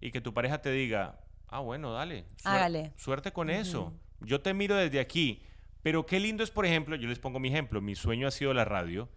y 0.00 0.10
que 0.10 0.20
tu 0.20 0.34
pareja 0.34 0.60
te 0.60 0.70
diga, 0.72 1.20
ah, 1.48 1.60
bueno, 1.60 1.92
dale, 1.92 2.24
suer- 2.42 2.46
Hágale. 2.56 2.92
suerte 2.96 3.32
con 3.32 3.48
eso. 3.50 3.92
Yo 4.20 4.40
te 4.40 4.52
miro 4.54 4.74
desde 4.76 4.98
aquí. 5.00 5.42
Pero 5.82 6.06
qué 6.06 6.18
lindo 6.18 6.42
es, 6.42 6.50
por 6.50 6.64
ejemplo, 6.66 6.96
yo 6.96 7.06
les 7.08 7.18
pongo 7.18 7.38
mi 7.38 7.48
ejemplo, 7.48 7.80
mi 7.80 7.94
sueño 7.94 8.26
ha 8.26 8.30
sido 8.30 8.52
la 8.54 8.64
radio. 8.64 9.08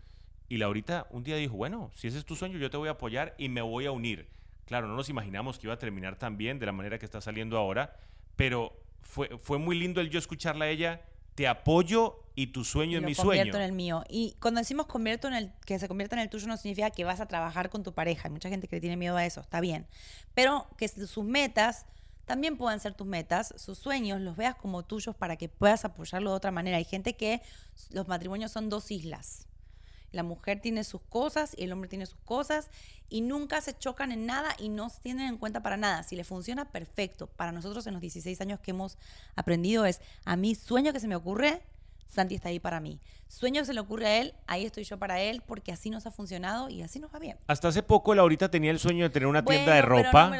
Y 0.50 0.58
Laurita 0.58 1.08
un 1.10 1.24
día 1.24 1.38
dijo, 1.38 1.56
bueno, 1.56 1.92
si 1.96 2.08
ese 2.08 2.18
es 2.20 2.26
tu 2.26 2.36
sueño, 2.36 2.58
yo 2.58 2.70
te 2.70 2.78
voy 2.78 2.90
a 2.90 2.92
apoyar 2.92 3.34
y 3.38 3.50
me 3.50 3.62
voy 3.62 3.86
a 3.86 3.92
unir. 3.92 4.30
Claro, 4.66 4.88
no 4.88 4.96
nos 4.96 5.08
imaginamos 5.10 5.58
que 5.60 5.68
iba 5.68 5.74
a 5.74 5.78
terminar 5.80 6.18
tan 6.18 6.38
bien 6.38 6.60
de 6.60 6.66
la 6.66 6.72
manera 6.74 7.00
que 7.00 7.06
está 7.06 7.22
saliendo 7.22 7.58
ahora, 7.58 7.98
pero 8.36 8.74
fue, 9.02 9.38
fue 9.38 9.58
muy 9.60 9.80
lindo 9.80 10.02
el 10.02 10.10
yo 10.10 10.20
escucharla 10.20 10.66
a 10.66 10.70
ella, 10.70 11.02
te 11.38 11.48
apoyo 11.48 12.24
y 12.34 12.48
tu 12.48 12.64
sueño 12.64 12.98
es 12.98 13.06
mi 13.06 13.14
convierto 13.14 13.52
sueño. 13.52 13.56
en 13.58 13.62
el 13.62 13.72
mío. 13.72 14.04
Y 14.10 14.36
cuando 14.40 14.60
decimos 14.60 14.88
convierto 14.88 15.28
en 15.28 15.36
el, 15.36 15.54
que 15.68 15.78
se 15.78 15.88
convierta 15.88 16.16
en 16.16 16.24
el 16.24 16.32
tuyo 16.32 16.48
no 16.48 16.58
significa 16.58 16.90
que 16.90 17.04
vas 17.04 17.20
a 17.20 17.28
trabajar 17.28 17.70
con 17.70 17.84
tu 17.84 17.94
pareja. 17.94 18.24
Hay 18.28 18.32
mucha 18.32 18.50
gente 18.50 18.68
que 18.68 18.78
le 18.78 18.80
tiene 18.82 18.98
miedo 18.98 19.16
a 19.16 19.24
eso, 19.24 19.42
está 19.42 19.62
bien. 19.62 19.86
Pero 20.34 20.68
que 20.78 20.88
sus 20.88 21.24
metas 21.24 21.86
también 22.26 22.58
puedan 22.58 22.80
ser 22.80 22.96
tus 22.96 23.06
metas, 23.06 23.54
sus 23.56 23.78
sueños 23.78 24.20
los 24.20 24.36
veas 24.36 24.56
como 24.56 24.84
tuyos 24.84 25.16
para 25.16 25.36
que 25.36 25.48
puedas 25.48 25.86
apoyarlo 25.86 26.32
de 26.32 26.38
otra 26.38 26.50
manera. 26.50 26.78
Hay 26.78 26.86
gente 26.86 27.16
que 27.16 27.44
los 27.92 28.08
matrimonios 28.08 28.52
son 28.52 28.70
dos 28.70 28.90
islas. 28.90 29.47
La 30.12 30.24
mujer 30.24 30.62
tiene 30.62 30.84
sus 30.84 31.02
cosas 31.02 31.54
y 31.58 31.64
el 31.66 31.72
hombre 31.74 31.90
tiene 31.90 32.06
sus 32.06 32.20
cosas 32.20 32.70
y 33.10 33.22
nunca 33.22 33.62
se 33.62 33.78
chocan 33.78 34.12
en 34.12 34.26
nada 34.26 34.56
y 34.58 34.70
no 34.70 34.90
se 34.90 35.02
tienen 35.02 35.28
en 35.28 35.38
cuenta 35.38 35.62
para 35.62 35.78
nada. 35.78 36.04
Si 36.04 36.16
le 36.16 36.24
funciona, 36.24 36.66
perfecto. 36.66 37.28
Para 37.28 37.52
nosotros 37.52 37.86
en 37.88 37.94
los 37.94 38.02
16 38.02 38.40
años 38.42 38.60
que 38.60 38.72
hemos 38.72 38.98
aprendido 39.36 39.86
es, 39.86 40.02
a 40.26 40.36
mí 40.36 40.56
sueño 40.56 40.94
que 40.94 41.00
se 41.00 41.08
me 41.08 41.16
ocurre, 41.16 41.62
Santi 42.08 42.36
está 42.36 42.50
ahí 42.50 42.60
para 42.60 42.80
mí. 42.80 43.00
Sueño 43.28 43.62
que 43.62 43.66
se 43.66 43.74
le 43.74 43.82
ocurre 43.82 44.08
a 44.08 44.18
él, 44.22 44.34
ahí 44.48 44.66
estoy 44.66 44.86
yo 44.86 44.98
para 44.98 45.20
él 45.20 45.44
porque 45.46 45.72
así 45.74 45.90
nos 45.90 46.06
ha 46.06 46.12
funcionado 46.12 46.70
y 46.70 46.82
así 46.82 47.00
nos 47.00 47.14
va 47.14 47.20
bien. 47.20 47.38
Hasta 47.48 47.68
hace 47.68 47.84
poco 47.84 48.16
Laurita 48.16 48.50
tenía 48.50 48.72
el 48.72 48.80
sueño 48.80 49.04
de 49.04 49.10
tener 49.10 49.28
una 49.28 49.44
tienda 49.44 49.74
de 49.76 49.82
pero 49.82 50.04
ropa. 50.04 50.32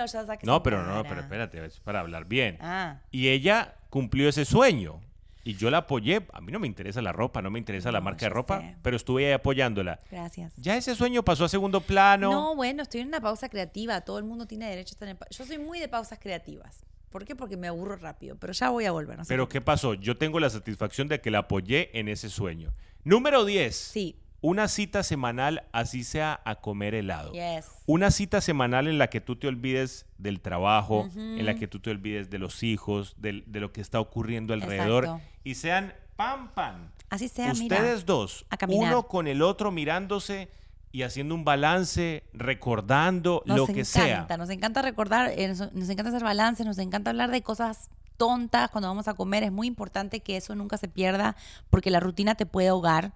no 0.44 0.64
pero 0.64 0.84
no, 0.84 1.04
pero 1.04 1.22
espérate, 1.22 1.66
es 1.66 1.80
para 1.82 2.00
hablar 2.00 2.26
bien. 2.26 2.58
Ah, 2.62 3.02
Y 3.12 3.28
ella 3.28 3.76
cumplió 3.90 4.30
ese 4.30 4.46
sueño. 4.46 5.02
Y 5.48 5.56
yo 5.56 5.72
la 5.72 5.78
apoyé. 5.78 6.28
A 6.34 6.42
mí 6.42 6.52
no 6.52 6.60
me 6.60 6.68
interesa 6.68 7.02
la 7.02 7.14
ropa, 7.14 7.42
no 7.42 7.50
me 7.50 7.58
interesa 7.58 7.90
la 7.90 8.02
marca 8.02 8.26
de 8.26 8.30
ropa, 8.30 8.60
sé. 8.60 8.76
pero 8.82 8.98
estuve 8.98 9.28
ahí 9.28 9.32
apoyándola. 9.32 9.98
gracias. 10.12 10.54
Ya 10.58 10.76
ese 10.76 10.94
sueño 10.94 11.24
pasó 11.24 11.46
a 11.46 11.48
segundo 11.48 11.80
plano. 11.80 12.30
No, 12.30 12.56
bueno, 12.56 12.84
estoy 12.84 13.00
en 13.00 13.08
una 13.08 13.22
pausa 13.22 13.48
creativa. 13.48 14.02
Todo 14.02 14.18
el 14.18 14.26
mundo 14.26 14.46
tiene 14.46 14.70
derecho 14.70 14.92
a 14.92 14.96
estar 14.96 15.08
en 15.08 15.18
Yo 15.32 15.46
soy 15.46 15.58
muy 15.58 15.80
de 15.80 15.88
pausas 15.88 16.20
creativas. 16.20 16.84
¿Por 17.10 17.24
qué? 17.24 17.34
Porque 17.34 17.56
me 17.56 17.70
aburro 17.70 17.96
rápido. 17.96 18.36
Pero 18.38 18.52
ya 18.52 18.72
voy 18.72 18.84
a 18.84 18.92
volver. 18.92 19.18
no 19.18 19.24
Pero. 19.26 19.48
¿qué 19.48 19.62
pasó? 19.62 19.94
Yo 19.94 20.18
tengo 20.18 20.42
la 20.42 20.50
satisfacción 20.50 21.08
de 21.08 21.22
que 21.22 21.32
la 21.32 21.40
apoyé 21.40 21.98
en 21.98 22.10
ese 22.10 22.30
sueño. 22.30 22.74
Número 23.06 23.46
10. 23.46 23.74
Sí. 23.74 24.18
Una 24.42 24.68
cita 24.68 25.04
semanal, 25.04 25.64
así 25.72 26.04
sea 26.04 26.42
a 26.46 26.56
comer 26.56 26.94
helado. 26.94 27.32
Yes. 27.34 27.66
Una 27.86 28.12
cita 28.12 28.40
semanal 28.42 28.88
en 28.88 28.98
la 28.98 29.10
que 29.10 29.20
tú 29.20 29.36
te 29.36 29.48
olvides 29.48 30.06
del 30.18 30.42
trabajo, 30.42 31.10
en 31.16 31.46
la 31.46 31.56
que 31.56 31.68
tú 31.68 31.80
te 31.80 31.90
olvides 31.90 32.30
de 32.30 32.38
los 32.38 32.62
hijos, 32.64 33.16
de, 33.18 33.44
lo 33.48 33.72
que 33.74 33.82
está 33.82 34.00
ocurriendo 34.00 34.54
alrededor. 34.54 35.06
Exacto. 35.06 35.28
Y 35.44 35.56
sean 35.56 35.94
pam, 36.16 36.54
pam. 36.54 36.92
Así 37.10 37.30
sea, 37.30 37.54
mira. 37.54 37.78
Ustedes 37.78 38.06
dos, 38.06 38.46
a 38.50 38.58
uno 38.68 39.08
con 39.08 39.28
el 39.28 39.42
otro 39.42 39.72
mirándose 39.72 40.50
y 40.92 41.04
haciendo 41.04 41.36
un 41.36 41.44
balance, 41.44 42.24
recordando 42.34 43.44
Nos 43.46 43.58
lo 43.58 43.68
que 43.68 43.86
sea. 43.86 44.28
nos 44.38 44.50
encanta 44.50 44.82
recordar, 44.82 45.32
eh, 45.36 45.48
nos, 45.48 45.74
nos 45.74 45.90
encanta 45.90 46.10
hacer 46.10 46.24
balances, 46.24 46.66
nos 46.66 46.78
encanta 46.78 47.10
hablar 47.10 47.32
de 47.32 47.42
cosas 47.42 47.90
tontas 48.18 48.70
cuando 48.72 48.88
vamos 48.88 49.08
a 49.08 49.14
comer. 49.14 49.44
Es 49.44 49.52
muy 49.52 49.68
importante 49.68 50.20
que 50.20 50.38
eso 50.38 50.56
nunca 50.56 50.78
se 50.78 50.88
pierda 50.88 51.36
porque 51.70 51.92
la 51.92 52.00
rutina 52.00 52.36
te 52.36 52.46
puede 52.46 52.68
ahogar, 52.70 53.14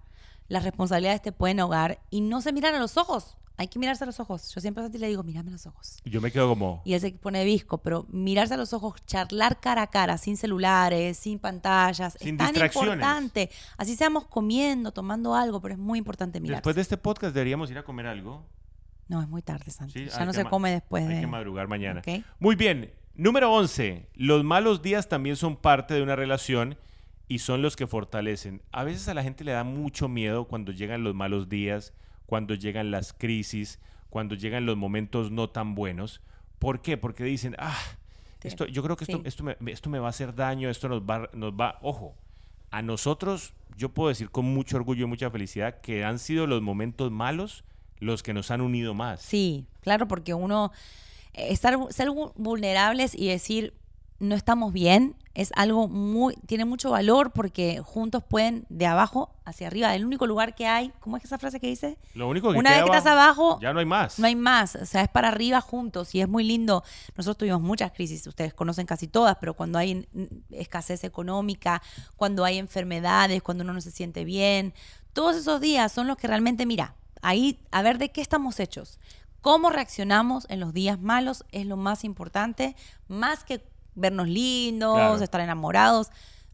las 0.51 0.63
responsabilidades 0.65 1.21
te 1.21 1.31
pueden 1.31 1.61
ahogar 1.61 1.99
y 2.09 2.19
no 2.19 2.41
se 2.41 2.51
miran 2.51 2.75
a 2.75 2.79
los 2.79 2.97
ojos. 2.97 3.37
Hay 3.55 3.69
que 3.69 3.79
mirarse 3.79 4.03
a 4.03 4.07
los 4.07 4.19
ojos. 4.19 4.53
Yo 4.53 4.59
siempre 4.59 4.83
a 4.83 4.89
ti 4.89 4.97
le 4.97 5.07
digo, 5.07 5.23
mírame 5.23 5.49
a 5.49 5.53
los 5.53 5.65
ojos. 5.65 6.01
Yo 6.03 6.19
me 6.19 6.29
quedo 6.29 6.49
como, 6.49 6.81
Y 6.83 6.93
él 6.93 6.99
se 6.99 7.11
pone 7.11 7.45
visco, 7.45 7.77
pero 7.77 8.05
mirarse 8.09 8.55
a 8.55 8.57
los 8.57 8.73
ojos, 8.73 8.95
charlar 9.05 9.61
cara 9.61 9.83
a 9.83 9.87
cara, 9.87 10.17
sin 10.17 10.35
celulares, 10.35 11.15
sin 11.17 11.39
pantallas, 11.39 12.17
Sin 12.19 12.33
es 12.35 12.37
tan 12.37 12.47
distracciones. 12.47 12.95
importante. 12.95 13.49
Así 13.77 13.95
seamos 13.95 14.25
comiendo, 14.25 14.91
tomando 14.91 15.35
algo, 15.35 15.61
pero 15.61 15.75
es 15.75 15.79
muy 15.79 15.99
importante 15.99 16.41
mirarse. 16.41 16.57
después 16.57 16.75
de 16.75 16.81
este 16.81 16.97
podcast 16.97 17.33
deberíamos 17.33 17.71
ir 17.71 17.77
a 17.77 17.83
comer 17.83 18.07
algo. 18.07 18.45
No, 19.07 19.21
es 19.21 19.29
muy 19.29 19.41
tarde, 19.41 19.71
Santi. 19.71 19.99
Sí, 19.99 20.05
ya 20.09 20.19
hay 20.19 20.25
no 20.25 20.33
se 20.33 20.43
come 20.43 20.71
después 20.71 21.07
Hay 21.07 21.15
de... 21.15 21.21
que 21.21 21.27
madrugar 21.27 21.69
mañana. 21.69 22.01
Muy 22.39 22.55
bien. 22.55 22.91
Número 23.13 23.53
11. 23.53 24.09
Los 24.15 24.43
malos 24.43 24.81
días 24.81 25.07
también 25.07 25.37
son 25.37 25.55
parte 25.55 25.93
de 25.93 26.01
una 26.01 26.15
relación 26.17 26.77
y 27.31 27.39
son 27.39 27.61
los 27.61 27.75
que 27.75 27.87
fortalecen. 27.87 28.61
A 28.71 28.83
veces 28.83 29.07
a 29.07 29.13
la 29.13 29.23
gente 29.23 29.43
le 29.43 29.53
da 29.53 29.63
mucho 29.63 30.07
miedo 30.09 30.45
cuando 30.45 30.71
llegan 30.71 31.03
los 31.03 31.15
malos 31.15 31.47
días, 31.47 31.93
cuando 32.25 32.55
llegan 32.55 32.91
las 32.91 33.13
crisis, 33.13 33.79
cuando 34.09 34.35
llegan 34.35 34.65
los 34.65 34.75
momentos 34.75 35.31
no 35.31 35.49
tan 35.49 35.73
buenos. 35.75 36.21
¿Por 36.59 36.81
qué? 36.81 36.97
Porque 36.97 37.23
dicen, 37.23 37.55
ah, 37.57 37.77
esto, 38.43 38.65
yo 38.65 38.83
creo 38.83 38.97
que 38.97 39.05
esto, 39.05 39.17
Sí. 39.17 39.23
esto, 39.25 39.43
me, 39.43 39.55
esto 39.67 39.89
me 39.89 39.99
va 39.99 40.07
a 40.07 40.09
hacer 40.09 40.35
daño, 40.35 40.69
esto 40.69 40.89
nos 40.89 41.01
va, 41.03 41.29
nos 41.33 41.53
va, 41.53 41.77
ojo, 41.81 42.15
a 42.69 42.81
nosotros, 42.81 43.53
yo 43.77 43.89
puedo 43.89 44.09
decir 44.09 44.29
con 44.29 44.45
mucho 44.45 44.75
orgullo 44.77 45.05
y 45.05 45.07
mucha 45.07 45.29
felicidad 45.31 45.79
que 45.81 46.03
han 46.03 46.19
sido 46.19 46.47
los 46.47 46.61
momentos 46.61 47.11
malos 47.11 47.63
los 47.99 48.23
que 48.23 48.33
nos 48.33 48.49
han 48.51 48.61
unido 48.61 48.93
más. 48.93 49.21
Sí, 49.21 49.67
claro, 49.81 50.07
porque 50.07 50.33
uno, 50.33 50.71
eh, 51.33 51.47
estar, 51.51 51.77
ser 51.91 52.09
vu- 52.09 52.33
vulnerables 52.35 53.13
y 53.15 53.27
decir, 53.29 53.73
no 54.21 54.35
estamos 54.35 54.71
bien 54.71 55.15
es 55.33 55.51
algo 55.55 55.87
muy, 55.87 56.35
tiene 56.45 56.65
mucho 56.65 56.91
valor 56.91 57.31
porque 57.31 57.81
juntos 57.83 58.23
pueden 58.23 58.65
de 58.69 58.85
abajo 58.85 59.33
hacia 59.45 59.67
arriba. 59.67 59.95
El 59.95 60.05
único 60.05 60.27
lugar 60.27 60.55
que 60.55 60.67
hay, 60.67 60.91
¿cómo 60.99 61.17
es 61.17 61.23
esa 61.23 61.37
frase 61.37 61.59
que 61.59 61.67
dice? 61.67 61.97
Lo 62.13 62.27
único 62.27 62.51
que 62.51 62.59
Una 62.59 62.71
vez 62.71 62.81
que 62.81 62.85
estás 62.85 63.05
abajo, 63.05 63.57
ya 63.61 63.73
no 63.73 63.79
hay 63.79 63.85
más. 63.85 64.19
no 64.19 64.27
hay 64.27 64.35
más, 64.35 64.75
o 64.75 64.85
sea, 64.85 65.03
es 65.03 65.09
para 65.09 65.29
arriba 65.29 65.61
juntos 65.61 66.13
y 66.15 66.21
es 66.21 66.27
muy 66.27 66.43
lindo. 66.43 66.83
Nosotros 67.15 67.37
tuvimos 67.37 67.61
muchas 67.61 67.91
crisis, 67.91 68.27
ustedes 68.27 68.53
conocen 68.53 68.85
casi 68.85 69.07
todas, 69.07 69.37
pero 69.39 69.53
cuando 69.53 69.79
hay 69.79 70.07
escasez 70.51 71.03
económica, 71.03 71.81
cuando 72.17 72.43
hay 72.43 72.57
enfermedades, 72.57 73.41
cuando 73.41 73.63
uno 73.63 73.73
no 73.73 73.81
se 73.81 73.91
siente 73.91 74.25
bien, 74.25 74.73
todos 75.13 75.35
esos 75.35 75.61
días 75.61 75.91
son 75.91 76.07
los 76.07 76.17
que 76.17 76.27
realmente, 76.27 76.65
mira, 76.65 76.95
ahí 77.21 77.59
a 77.71 77.81
ver 77.81 77.97
de 77.97 78.11
qué 78.11 78.21
estamos 78.21 78.59
hechos. 78.59 78.99
Cómo 79.41 79.71
reaccionamos 79.71 80.45
en 80.49 80.59
los 80.59 80.71
días 80.71 81.01
malos 81.01 81.45
es 81.51 81.65
lo 81.65 81.75
más 81.75 82.03
importante, 82.03 82.75
más 83.07 83.43
que 83.43 83.70
vernos 83.95 84.27
lindos, 84.27 84.95
Claro. 84.95 85.23
estar 85.23 85.41
enamorados. 85.41 86.09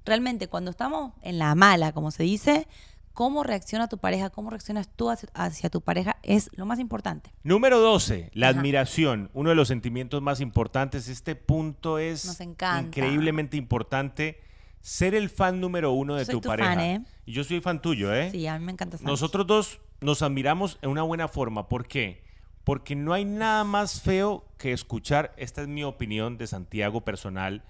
Realmente, 0.05 0.47
cuando 0.47 0.71
estamos 0.71 1.13
en 1.21 1.37
la 1.39 1.53
mala, 1.55 1.91
como 1.91 2.11
se 2.11 2.23
dice, 2.23 2.67
cómo 3.13 3.43
reacciona 3.43 3.87
tu 3.89 3.97
pareja, 3.97 4.29
cómo 4.29 4.49
reaccionas 4.51 4.87
tú 4.95 5.09
hacia, 5.09 5.27
hacia 5.33 5.69
tu 5.69 5.81
pareja 5.81 6.17
es 6.23 6.49
lo 6.55 6.65
más 6.65 6.79
importante. 6.79 7.33
Número 7.43 7.79
12, 7.79 8.29
la 8.33 8.49
Ajá. 8.49 8.59
admiración, 8.59 9.29
uno 9.33 9.49
de 9.49 9.55
los 9.55 9.67
sentimientos 9.67 10.21
más 10.21 10.39
importantes. 10.39 11.07
Este 11.09 11.35
punto 11.35 11.97
es 11.97 12.25
Nos 12.25 12.39
increíblemente 12.41 13.57
importante. 13.57 14.39
Ser 14.81 15.15
el 15.15 15.29
fan 15.29 15.59
número 15.59 15.91
uno 15.91 16.15
de 16.15 16.25
Soy 16.25 16.35
tu, 16.35 16.41
tu 16.41 16.49
pareja. 16.49 16.69
fan, 16.75 16.79
¿eh? 16.79 17.01
Y 17.25 17.33
yo 17.33 17.43
soy 17.43 17.59
fan 17.59 17.81
tuyo, 17.81 18.13
¿eh? 18.13 18.29
Sí, 18.31 18.47
a 18.47 18.57
mí 18.57 18.63
me 18.65 18.71
encanta 18.71 18.97
Santi. 18.97 19.09
Nosotros 19.11 19.45
dos 19.45 19.79
nos 19.99 20.21
admiramos 20.21 20.77
en 20.81 20.91
una 20.91 21.01
buena 21.01 21.27
forma. 21.27 21.67
¿Por 21.67 21.87
qué? 21.87 22.23
Porque 22.67 22.97
no 22.97 23.13
hay 23.13 23.23
nada 23.23 23.63
más 23.63 24.01
feo 24.01 24.43
que 24.57 24.73
escuchar, 24.73 25.33
esta 25.37 25.61
es 25.61 25.69
mi 25.69 25.85
opinión 25.85 26.37
de 26.37 26.47
Santiago 26.47 26.99
personal, 26.99 27.63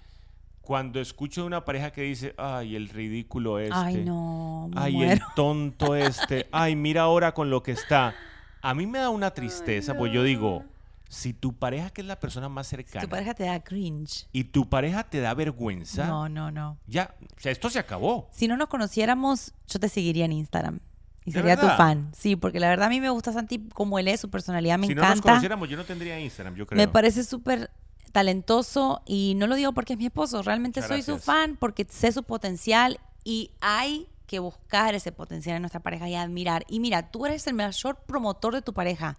cuando 0.60 1.00
escucho 1.00 1.42
de 1.42 1.46
una 1.46 1.64
pareja 1.64 1.92
que 1.92 2.02
dice, 2.02 2.34
ay, 2.36 2.74
el 2.74 2.88
ridículo 2.88 3.60
este. 3.60 3.76
Ay, 3.76 4.04
no, 4.04 4.68
Ay, 4.74 5.04
el 5.04 5.20
tonto 5.36 5.94
este. 5.94 6.48
Ay, 6.50 6.74
mira 6.74 7.02
ahora 7.02 7.32
con 7.32 7.48
lo 7.48 7.62
que 7.62 7.70
está. 7.70 8.12
A 8.60 8.74
mí 8.74 8.88
me 8.88 8.98
da 8.98 9.10
una 9.10 9.30
tristeza, 9.30 9.96
pues 9.96 10.12
yo 10.12 10.24
digo, 10.24 10.64
si 11.08 11.32
tu 11.32 11.52
pareja, 11.52 11.90
que 11.90 12.00
es 12.00 12.06
la 12.08 12.18
persona 12.18 12.48
más 12.48 12.66
cercana, 12.66 13.00
Tu 13.04 13.08
pareja 13.08 13.34
te 13.34 13.44
da 13.44 13.62
cringe. 13.62 14.26
y 14.32 14.42
tu 14.42 14.68
pareja 14.68 15.04
te 15.04 15.20
da 15.20 15.32
vergüenza, 15.32 16.08
No, 16.08 16.28
no, 16.28 16.50
no. 16.50 16.76
ya, 16.88 17.14
o 17.36 17.40
sea, 17.40 17.52
esto 17.52 17.70
se 17.70 17.78
acabó. 17.78 18.28
Si 18.32 18.48
no 18.48 18.56
nos 18.56 18.66
conociéramos, 18.66 19.54
yo 19.68 19.78
te 19.78 19.88
seguiría 19.88 20.24
en 20.24 20.32
Instagram. 20.32 20.80
Y 21.28 21.32
¿De 21.32 21.40
sería 21.40 21.56
tu 21.56 21.66
fan. 21.66 22.10
Sí, 22.16 22.36
porque 22.36 22.60
la 22.60 22.68
verdad 22.68 22.86
a 22.86 22.90
mí 22.90 23.00
me 23.00 23.10
gusta 23.10 23.32
Santi 23.32 23.68
como 23.74 23.98
él 23.98 24.08
es, 24.08 24.20
su 24.20 24.30
personalidad 24.30 24.78
me 24.78 24.86
si 24.86 24.94
no 24.94 25.02
nos 25.02 25.10
encanta. 25.10 25.28
conociéramos, 25.30 25.68
yo 25.68 25.76
no 25.76 25.84
tendría 25.84 26.18
Instagram, 26.18 26.54
yo 26.54 26.66
creo. 26.66 26.76
me 26.76 26.88
parece 26.88 27.24
súper 27.24 27.70
talentoso 28.12 29.02
y 29.06 29.34
no 29.36 29.46
lo 29.46 29.54
digo 29.54 29.72
porque 29.72 29.92
es 29.92 29.98
mi 29.98 30.06
esposo, 30.06 30.42
realmente 30.42 30.80
Muchas 30.80 30.88
soy 30.88 31.02
su 31.02 31.18
fan 31.18 31.56
porque 31.56 31.86
sé 31.88 32.10
su 32.12 32.22
potencial 32.22 32.98
y 33.24 33.50
hay 33.60 34.08
que 34.26 34.38
buscar 34.38 34.94
ese 34.94 35.12
potencial 35.12 35.56
en 35.56 35.62
nuestra 35.62 35.80
pareja 35.80 36.08
y 36.08 36.14
admirar. 36.14 36.64
Y 36.68 36.80
mira, 36.80 37.10
tú 37.10 37.26
eres 37.26 37.46
el 37.46 37.54
mayor 37.54 37.96
promotor 38.06 38.54
de 38.54 38.62
tu 38.62 38.72
pareja. 38.74 39.16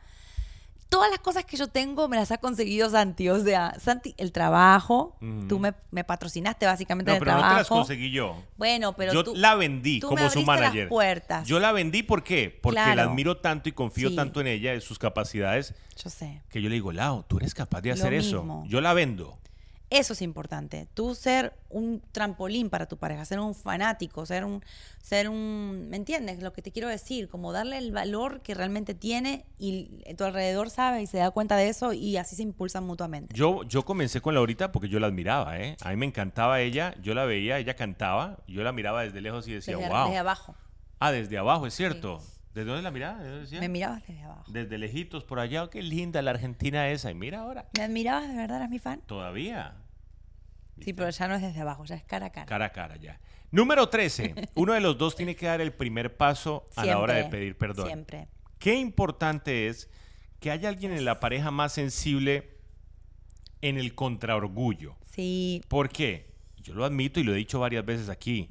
Todas 0.90 1.12
las 1.12 1.20
cosas 1.20 1.46
que 1.46 1.56
yo 1.56 1.68
tengo 1.68 2.08
me 2.08 2.18
las 2.18 2.32
ha 2.32 2.40
conseguido 2.40 2.90
Santi. 2.90 3.30
O 3.30 3.40
sea, 3.44 3.76
Santi, 3.80 4.16
el 4.18 4.32
trabajo, 4.32 5.16
Ujú. 5.22 5.48
tú 5.48 5.60
me, 5.60 5.74
me 5.92 6.04
patrocinaste 6.04 6.66
básicamente 6.66 7.12
No, 7.12 7.16
en 7.16 7.22
el 7.22 7.26
pero 7.26 7.32
no 7.34 7.38
te 7.38 7.44
las 7.44 7.68
trabajo. 7.68 7.76
conseguí 7.76 8.10
yo. 8.12 8.42
Bueno, 8.58 8.94
pero 8.96 9.14
yo 9.14 9.24
tú, 9.24 9.34
la 9.36 9.54
vendí 9.54 10.00
tú 10.00 10.08
como 10.08 10.24
me 10.24 10.30
su 10.30 10.40
abriste 10.40 10.52
las 10.52 10.60
manager. 10.62 10.90
puertas. 10.90 11.48
Yo 11.48 11.60
la 11.60 11.72
vendí 11.72 12.02
¿por 12.02 12.24
qué? 12.24 12.58
Porque 12.62 12.80
la 12.80 12.94
Claro. 12.94 13.12
admiro 13.12 13.38
tanto 13.38 13.70
y 13.70 13.72
confío 13.72 14.10
Sí. 14.10 14.16
tanto 14.16 14.42
en 14.42 14.48
ella, 14.48 14.74
en 14.74 14.82
sus 14.82 14.98
capacidades, 14.98 15.76
yo 16.04 16.10
sé. 16.10 16.42
que 16.50 16.60
yo 16.62 16.70
le 16.70 16.76
digo, 16.76 16.92
Lau, 16.92 17.24
tú 17.28 17.38
eres 17.38 17.54
capaz 17.54 17.82
de 17.82 17.92
hacer 17.92 18.14
eso. 18.16 18.64
Yo 18.68 18.82
la 18.82 18.94
vendo. 18.94 19.38
Eso 19.90 20.14
es 20.14 20.22
importante. 20.22 20.88
Tú 20.94 21.16
ser 21.16 21.54
un 21.70 22.02
trampolín 22.12 22.70
para 22.70 22.86
tu 22.86 22.98
pareja, 22.98 23.26
ser 23.26 23.40
un 23.40 23.56
fanático, 23.56 24.24
ser 24.26 24.46
un, 24.46 24.64
ser 25.02 25.30
un, 25.30 25.88
¿me 25.90 25.98
entiendes? 25.98 26.44
Lo 26.44 26.54
que 26.54 26.62
te 26.62 26.72
quiero 26.72 26.90
decir, 26.90 27.28
como 27.28 27.52
darle 27.52 27.80
el 27.80 27.92
valor 27.92 28.42
que 28.42 28.54
realmente 28.54 28.94
tiene 28.94 29.46
y 29.58 29.90
tu 30.16 30.26
alrededor 30.26 30.70
sabe 30.70 31.02
y 31.02 31.08
se 31.08 31.18
da 31.18 31.32
cuenta 31.32 31.56
de 31.56 31.70
eso 31.70 31.94
y 31.94 32.18
así 32.18 32.36
se 32.36 32.44
impulsan 32.44 32.84
mutuamente. 32.84 33.36
Yo, 33.36 33.64
yo 33.64 33.84
comencé 33.84 34.22
con 34.22 34.36
Laurita 34.36 34.72
porque 34.72 34.90
yo 34.90 35.00
la 35.00 35.08
admiraba, 35.08 35.60
¿eh? 35.60 35.76
A 35.82 35.90
mí 35.90 35.96
me 35.96 36.06
encantaba 36.06 36.62
ella, 36.62 36.94
yo 37.02 37.16
la 37.16 37.26
veía, 37.26 37.58
ella 37.58 37.76
cantaba, 37.76 38.38
yo 38.48 38.62
la 38.62 38.72
miraba 38.72 39.02
desde 39.02 39.22
lejos 39.22 39.48
y 39.48 39.54
decía, 39.54 39.76
desde, 39.76 39.90
wow. 39.90 40.06
desde 40.06 40.18
abajo. 40.20 40.56
Ah, 41.00 41.12
desde 41.12 41.38
abajo, 41.38 41.66
es 41.66 41.74
cierto. 41.74 42.22
¿Desde 42.54 42.68
dónde 42.68 42.82
la 42.82 42.92
miraba? 42.92 43.18
¿Desde 43.18 43.30
dónde 43.30 43.44
decía? 43.44 43.60
Me 43.60 43.70
mirabas 43.70 44.08
desde 44.08 44.24
abajo. 44.24 44.44
Desde 44.48 44.78
lejitos 44.78 45.24
por 45.24 45.40
allá, 45.40 45.64
oh, 45.64 45.70
qué 45.70 45.84
linda 45.84 46.22
la 46.22 46.32
Argentina 46.32 46.90
esa. 46.90 47.12
Y 47.12 47.16
mira 47.16 47.40
ahora, 47.42 47.68
¿Me 47.78 47.84
admirabas 47.84 48.28
de 48.28 48.36
verdad? 48.36 48.58
¿Eras 48.58 48.70
mi 48.70 48.80
fan? 48.80 49.02
todavía. 49.06 49.76
Sí, 50.82 50.94
pero 50.94 51.10
ya 51.10 51.28
no 51.28 51.36
es 51.36 51.42
desde 51.42 51.60
abajo, 51.60 51.84
ya 51.86 51.96
es 51.96 52.04
cara 52.04 52.28
a 52.28 52.30
cara. 52.32 52.46
Cara 52.46 52.66
a 52.66 52.72
cara 52.72 52.96
ya. 52.96 53.20
Número 53.52 53.90
13. 53.90 54.34
Uno 54.56 54.74
de 54.74 54.80
los 54.80 54.98
dos 54.98 55.16
tiene 55.16 55.36
que 55.36 55.46
dar 55.46 55.60
el 55.62 55.74
primer 55.74 56.16
paso 56.16 56.66
a 56.76 56.86
la 56.86 57.00
hora 57.00 57.16
de 57.16 57.26
pedir 57.26 57.58
perdón. 57.58 57.88
Siempre. 57.88 58.28
Qué 58.60 58.76
importante 58.76 59.68
es 59.68 59.90
que 60.40 60.52
haya 60.52 60.70
alguien 60.70 60.94
en 60.94 61.06
la 61.06 61.20
pareja 61.20 61.52
más 61.52 61.74
sensible 61.74 62.58
en 63.62 63.78
el 63.78 63.94
contraorgullo. 63.94 64.96
Sí. 65.12 65.62
¿Por 65.68 65.90
qué? 65.90 66.30
Yo 66.58 66.74
lo 66.74 66.86
admito 66.86 67.20
y 67.20 67.24
lo 67.24 67.34
he 67.34 67.38
dicho 67.38 67.60
varias 67.60 67.86
veces 67.86 68.10
aquí. 68.10 68.48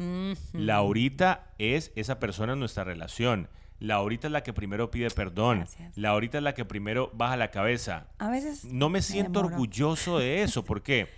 Laurita 0.52 1.54
es 1.58 1.92
esa 1.94 2.18
persona 2.18 2.54
en 2.54 2.58
nuestra 2.60 2.84
relación. 2.84 3.48
Laurita 3.80 4.26
es 4.26 4.32
la 4.32 4.42
que 4.42 4.52
primero 4.52 4.90
pide 4.90 5.10
perdón. 5.10 5.58
Gracias. 5.58 5.96
Laurita 5.96 6.38
es 6.38 6.44
la 6.44 6.54
que 6.54 6.64
primero 6.64 7.10
baja 7.14 7.36
la 7.36 7.50
cabeza. 7.50 8.08
A 8.18 8.28
veces. 8.28 8.64
No 8.64 8.88
me 8.88 9.02
siento 9.02 9.38
demoro. 9.40 9.54
orgulloso 9.54 10.18
de 10.18 10.42
eso. 10.42 10.64
¿Por 10.64 10.82
qué? 10.82 11.08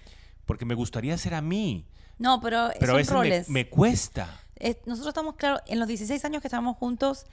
Porque 0.47 0.65
me 0.65 0.75
gustaría 0.75 1.17
ser 1.17 1.35
a 1.35 1.41
mí. 1.41 1.87
No, 2.19 2.41
pero, 2.41 2.69
Pero 2.79 2.93
a 2.93 2.97
veces 2.97 3.13
me, 3.13 3.19
roles. 3.19 3.49
me 3.49 3.69
cuesta. 3.69 4.41
Es- 4.57 4.77
nosotros 4.85 5.09
estamos 5.13 5.37
claros, 5.37 5.63
en 5.67 5.79
los 5.79 5.89
16 5.89 6.23
años 6.27 6.43
que 6.43 6.49
estamos 6.49 6.77
juntos, 6.77 7.25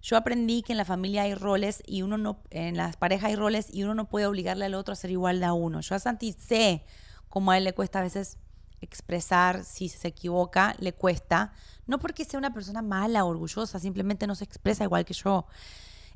yo 0.00 0.16
aprendí 0.16 0.62
que 0.62 0.72
en 0.72 0.78
la 0.78 0.86
familia 0.86 1.22
hay 1.24 1.34
roles 1.34 1.82
y 1.86 2.00
uno 2.00 2.16
no, 2.16 2.42
en 2.50 2.76
las 2.78 2.96
parejas 2.96 3.28
hay 3.28 3.36
roles 3.36 3.68
y 3.72 3.82
uno 3.82 3.94
no 3.94 4.08
puede 4.08 4.24
obligarle 4.26 4.64
al 4.64 4.74
otro 4.74 4.92
a 4.92 4.96
ser 4.96 5.10
igual 5.10 5.38
de 5.38 5.44
a 5.46 5.52
uno. 5.52 5.80
Yo 5.82 5.94
a 5.94 5.98
Santi 5.98 6.32
sé 6.32 6.82
cómo 7.28 7.50
a 7.50 7.58
él 7.58 7.64
le 7.64 7.74
cuesta 7.74 7.98
a 7.98 8.02
veces 8.02 8.38
expresar 8.80 9.64
si 9.64 9.88
se 9.88 10.08
equivoca, 10.08 10.74
le 10.78 10.92
cuesta. 10.92 11.52
No 11.86 11.98
porque 11.98 12.24
sea 12.24 12.38
una 12.38 12.52
persona 12.54 12.82
mala 12.82 13.24
o 13.24 13.28
orgullosa, 13.28 13.78
simplemente 13.78 14.26
no 14.26 14.34
se 14.34 14.44
expresa 14.44 14.84
igual 14.84 15.04
que 15.04 15.14
yo. 15.14 15.46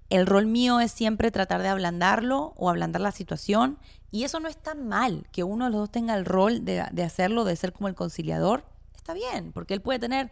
El 0.08 0.26
rol 0.26 0.46
mío 0.46 0.78
es 0.80 0.92
siempre 0.92 1.30
tratar 1.32 1.62
de 1.62 1.68
ablandarlo 1.68 2.52
o 2.56 2.70
ablandar 2.70 3.00
la 3.02 3.10
situación. 3.10 3.78
Y 4.12 4.22
eso 4.22 4.38
no 4.38 4.48
está 4.48 4.74
mal, 4.76 5.26
que 5.32 5.42
uno 5.42 5.64
de 5.64 5.72
los 5.72 5.80
dos 5.80 5.90
tenga 5.90 6.14
el 6.14 6.24
rol 6.24 6.64
de, 6.64 6.86
de 6.92 7.02
hacerlo, 7.02 7.44
de 7.44 7.56
ser 7.56 7.72
como 7.72 7.88
el 7.88 7.94
conciliador. 7.96 8.64
Está 8.94 9.14
bien, 9.14 9.52
porque 9.52 9.74
él 9.74 9.80
puede 9.80 9.98
tener 9.98 10.30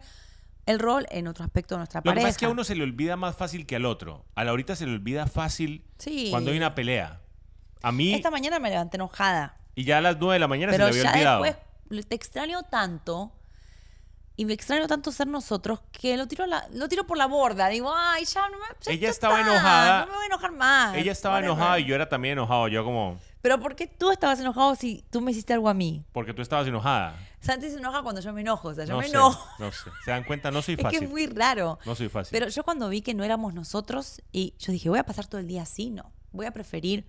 el 0.65 0.79
rol 0.79 1.05
en 1.11 1.27
otro 1.27 1.43
aspecto 1.43 1.75
de 1.75 1.79
nuestra 1.79 1.99
Lo 1.99 2.03
que 2.03 2.09
pareja. 2.09 2.23
pasa 2.25 2.29
es 2.31 2.37
que 2.37 2.45
a 2.45 2.49
uno 2.49 2.63
se 2.63 2.73
le 2.75 2.83
olvida 2.83 3.17
más 3.17 3.35
fácil 3.35 3.65
que 3.67 3.75
al 3.75 3.85
otro. 3.85 4.25
A 4.35 4.45
Laurita 4.45 4.75
se 4.77 4.85
le 4.85 4.93
olvida 4.93 5.27
fácil 5.27 5.83
Sí. 5.97 6.29
cuando 6.31 6.51
hay 6.51 6.57
una 6.57 6.73
pelea. 6.73 7.19
A 7.83 7.91
mí, 7.91 8.13
Esta 8.13 8.31
mañana 8.31 8.59
me 8.59 8.69
levanté 8.69 8.95
enojada. 8.97 9.57
y 9.75 9.83
ya 9.83 9.97
a 9.97 10.01
las 10.01 10.17
9 10.17 10.33
de 10.35 10.39
la 10.39 10.47
mañana 10.47 10.71
pero 10.71 10.87
se 10.87 10.93
le 10.93 11.03
ya 11.03 11.09
había 11.09 11.19
olvidado. 11.37 11.43
después 11.43 12.07
te 12.07 12.15
extraño 12.15 12.63
tanto 12.63 13.31
y 14.37 14.45
me 14.45 14.53
extraño 14.53 14.87
tanto 14.87 15.11
ser 15.11 15.27
nosotros 15.27 15.79
que 15.91 16.17
lo 16.17 16.27
tiro, 16.27 16.45
la- 16.45 16.67
lo 16.73 16.87
tiro 16.89 17.05
por 17.07 17.17
la 17.17 17.25
borda. 17.25 17.67
Digo, 17.69 17.93
ay, 17.95 18.25
ya 18.25 18.41
no 18.49 18.57
me. 18.57 18.65
ya 18.81 18.91
Ella 18.91 19.09
está, 19.09 19.27
estaba 19.29 19.41
enojada. 19.41 19.99
No 20.01 20.07
me 20.07 20.13
voy 20.13 20.23
a 20.23 20.27
enojar 20.27 20.51
más. 20.51 20.95
Ella 20.95 21.11
estaba 21.11 21.35
whatever". 21.35 21.53
enojada 21.55 21.79
y 21.79 21.85
yo 21.85 21.95
era 21.95 22.09
también 22.09 22.33
enojado. 22.33 22.67
Yo 22.67 22.83
como, 22.83 23.17
Pero 23.41 23.59
¿por 23.59 23.75
qué 23.75 23.87
tú 23.87 24.11
estabas 24.11 24.39
enojado 24.39 24.75
si 24.75 25.03
tú 25.09 25.21
me 25.21 25.31
hiciste 25.31 25.53
algo 25.53 25.69
a 25.69 25.73
mí? 25.73 26.03
porque 26.11 26.33
tú 26.33 26.41
estabas 26.41 26.67
enojada. 26.67 27.15
Santi 27.39 27.69
se 27.69 27.77
enoja 27.77 28.01
cuando 28.01 28.19
yo 28.21 28.33
me 28.33 28.41
enojo. 28.41 28.69
O 28.69 28.73
sea, 28.73 28.85
yo 28.85 28.93
no 28.93 28.97
me 28.99 29.05
sé, 29.05 29.11
enojo. 29.11 29.47
no 29.59 29.71
sé. 29.71 29.91
¿Se 30.03 30.09
dan 30.11 30.23
cuenta? 30.23 30.49
No 30.51 30.61
soy 30.63 30.73
Es 30.77 30.81
fácil. 30.81 30.99
que 30.99 31.05
es 31.05 31.11
muy 31.11 31.27
raro. 31.27 31.77
No 31.85 31.93
soy 31.95 32.09
fácil. 32.09 32.31
Pero 32.37 32.49
yo 32.49 32.63
cuando 32.63 32.89
vi 32.89 33.01
que 33.01 33.13
no 33.13 33.23
éramos 33.23 33.53
nosotros 33.53 34.21
y 34.31 34.55
yo 34.57 34.71
dije, 34.71 34.89
voy 34.89 34.97
a 34.99 35.03
pasar 35.05 35.27
todo 35.27 35.39
el 35.39 35.47
día 35.47 35.61
así, 35.61 35.91
no. 35.91 36.11
Voy 36.31 36.47
a 36.47 36.51
preferir 36.51 37.07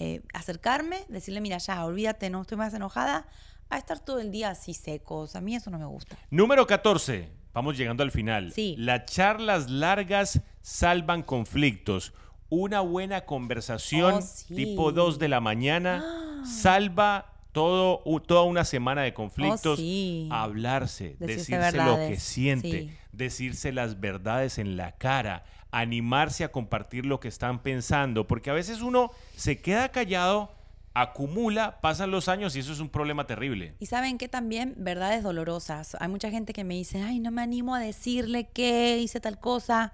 eh, 0.00 0.22
acercarme, 0.32 1.04
decirle, 1.08 1.42
mira, 1.42 1.58
ya, 1.58 1.84
olvídate, 1.84 2.30
no 2.30 2.40
estoy 2.40 2.56
más 2.56 2.72
enojada, 2.72 3.26
a 3.68 3.78
estar 3.78 3.98
todo 4.00 4.20
el 4.20 4.30
día 4.30 4.50
así 4.50 4.74
secos. 4.74 5.36
A 5.36 5.40
mí 5.40 5.54
eso 5.56 5.70
no 5.70 5.78
me 5.78 5.86
gusta. 5.86 6.16
Número 6.30 6.66
14. 6.66 7.28
Vamos 7.52 7.76
llegando 7.76 8.02
al 8.02 8.10
final. 8.10 8.52
Sí. 8.52 8.74
Las 8.78 9.06
charlas 9.06 9.70
largas 9.70 10.40
salvan 10.62 11.22
conflictos. 11.22 12.12
Una 12.48 12.80
buena 12.80 13.22
conversación, 13.24 14.14
Oh, 14.14 14.22
sí. 14.22 14.54
tipo 14.54 14.92
2 14.92 15.18
de 15.18 15.28
la 15.28 15.40
mañana, 15.40 16.04
salva 16.46 17.32
todo, 17.52 18.02
toda 18.20 18.42
una 18.42 18.64
semana 18.64 19.02
de 19.02 19.14
conflictos. 19.14 19.66
Oh, 19.66 19.76
sí. 19.76 20.28
Hablarse, 20.30 21.16
Decirse 21.18 21.56
decirse 21.58 21.84
lo 21.84 21.96
que 21.96 22.16
siente, 22.20 22.96
decirse 23.12 23.72
las 23.72 23.98
verdades 23.98 24.58
en 24.58 24.76
la 24.76 24.92
cara, 24.92 25.44
animarse 25.70 26.44
a 26.44 26.52
compartir 26.52 27.04
lo 27.06 27.18
que 27.18 27.28
están 27.28 27.62
pensando, 27.62 28.26
porque 28.26 28.50
a 28.50 28.52
veces 28.54 28.80
uno 28.82 29.10
se 29.36 29.58
queda 29.60 29.88
callado, 29.90 30.50
acumula, 30.96 31.78
pasan 31.82 32.10
los 32.10 32.26
años 32.26 32.56
y 32.56 32.60
eso 32.60 32.72
es 32.72 32.80
un 32.80 32.88
problema 32.88 33.26
terrible. 33.26 33.74
Y 33.78 33.86
saben 33.86 34.16
que 34.16 34.28
también 34.28 34.74
verdades 34.78 35.22
dolorosas. 35.22 35.94
Hay 36.00 36.08
mucha 36.08 36.30
gente 36.30 36.54
que 36.54 36.64
me 36.64 36.74
dice, 36.74 37.02
ay, 37.02 37.20
no 37.20 37.30
me 37.30 37.42
animo 37.42 37.74
a 37.74 37.80
decirle 37.80 38.48
que 38.48 38.96
hice 38.96 39.20
tal 39.20 39.38
cosa. 39.38 39.92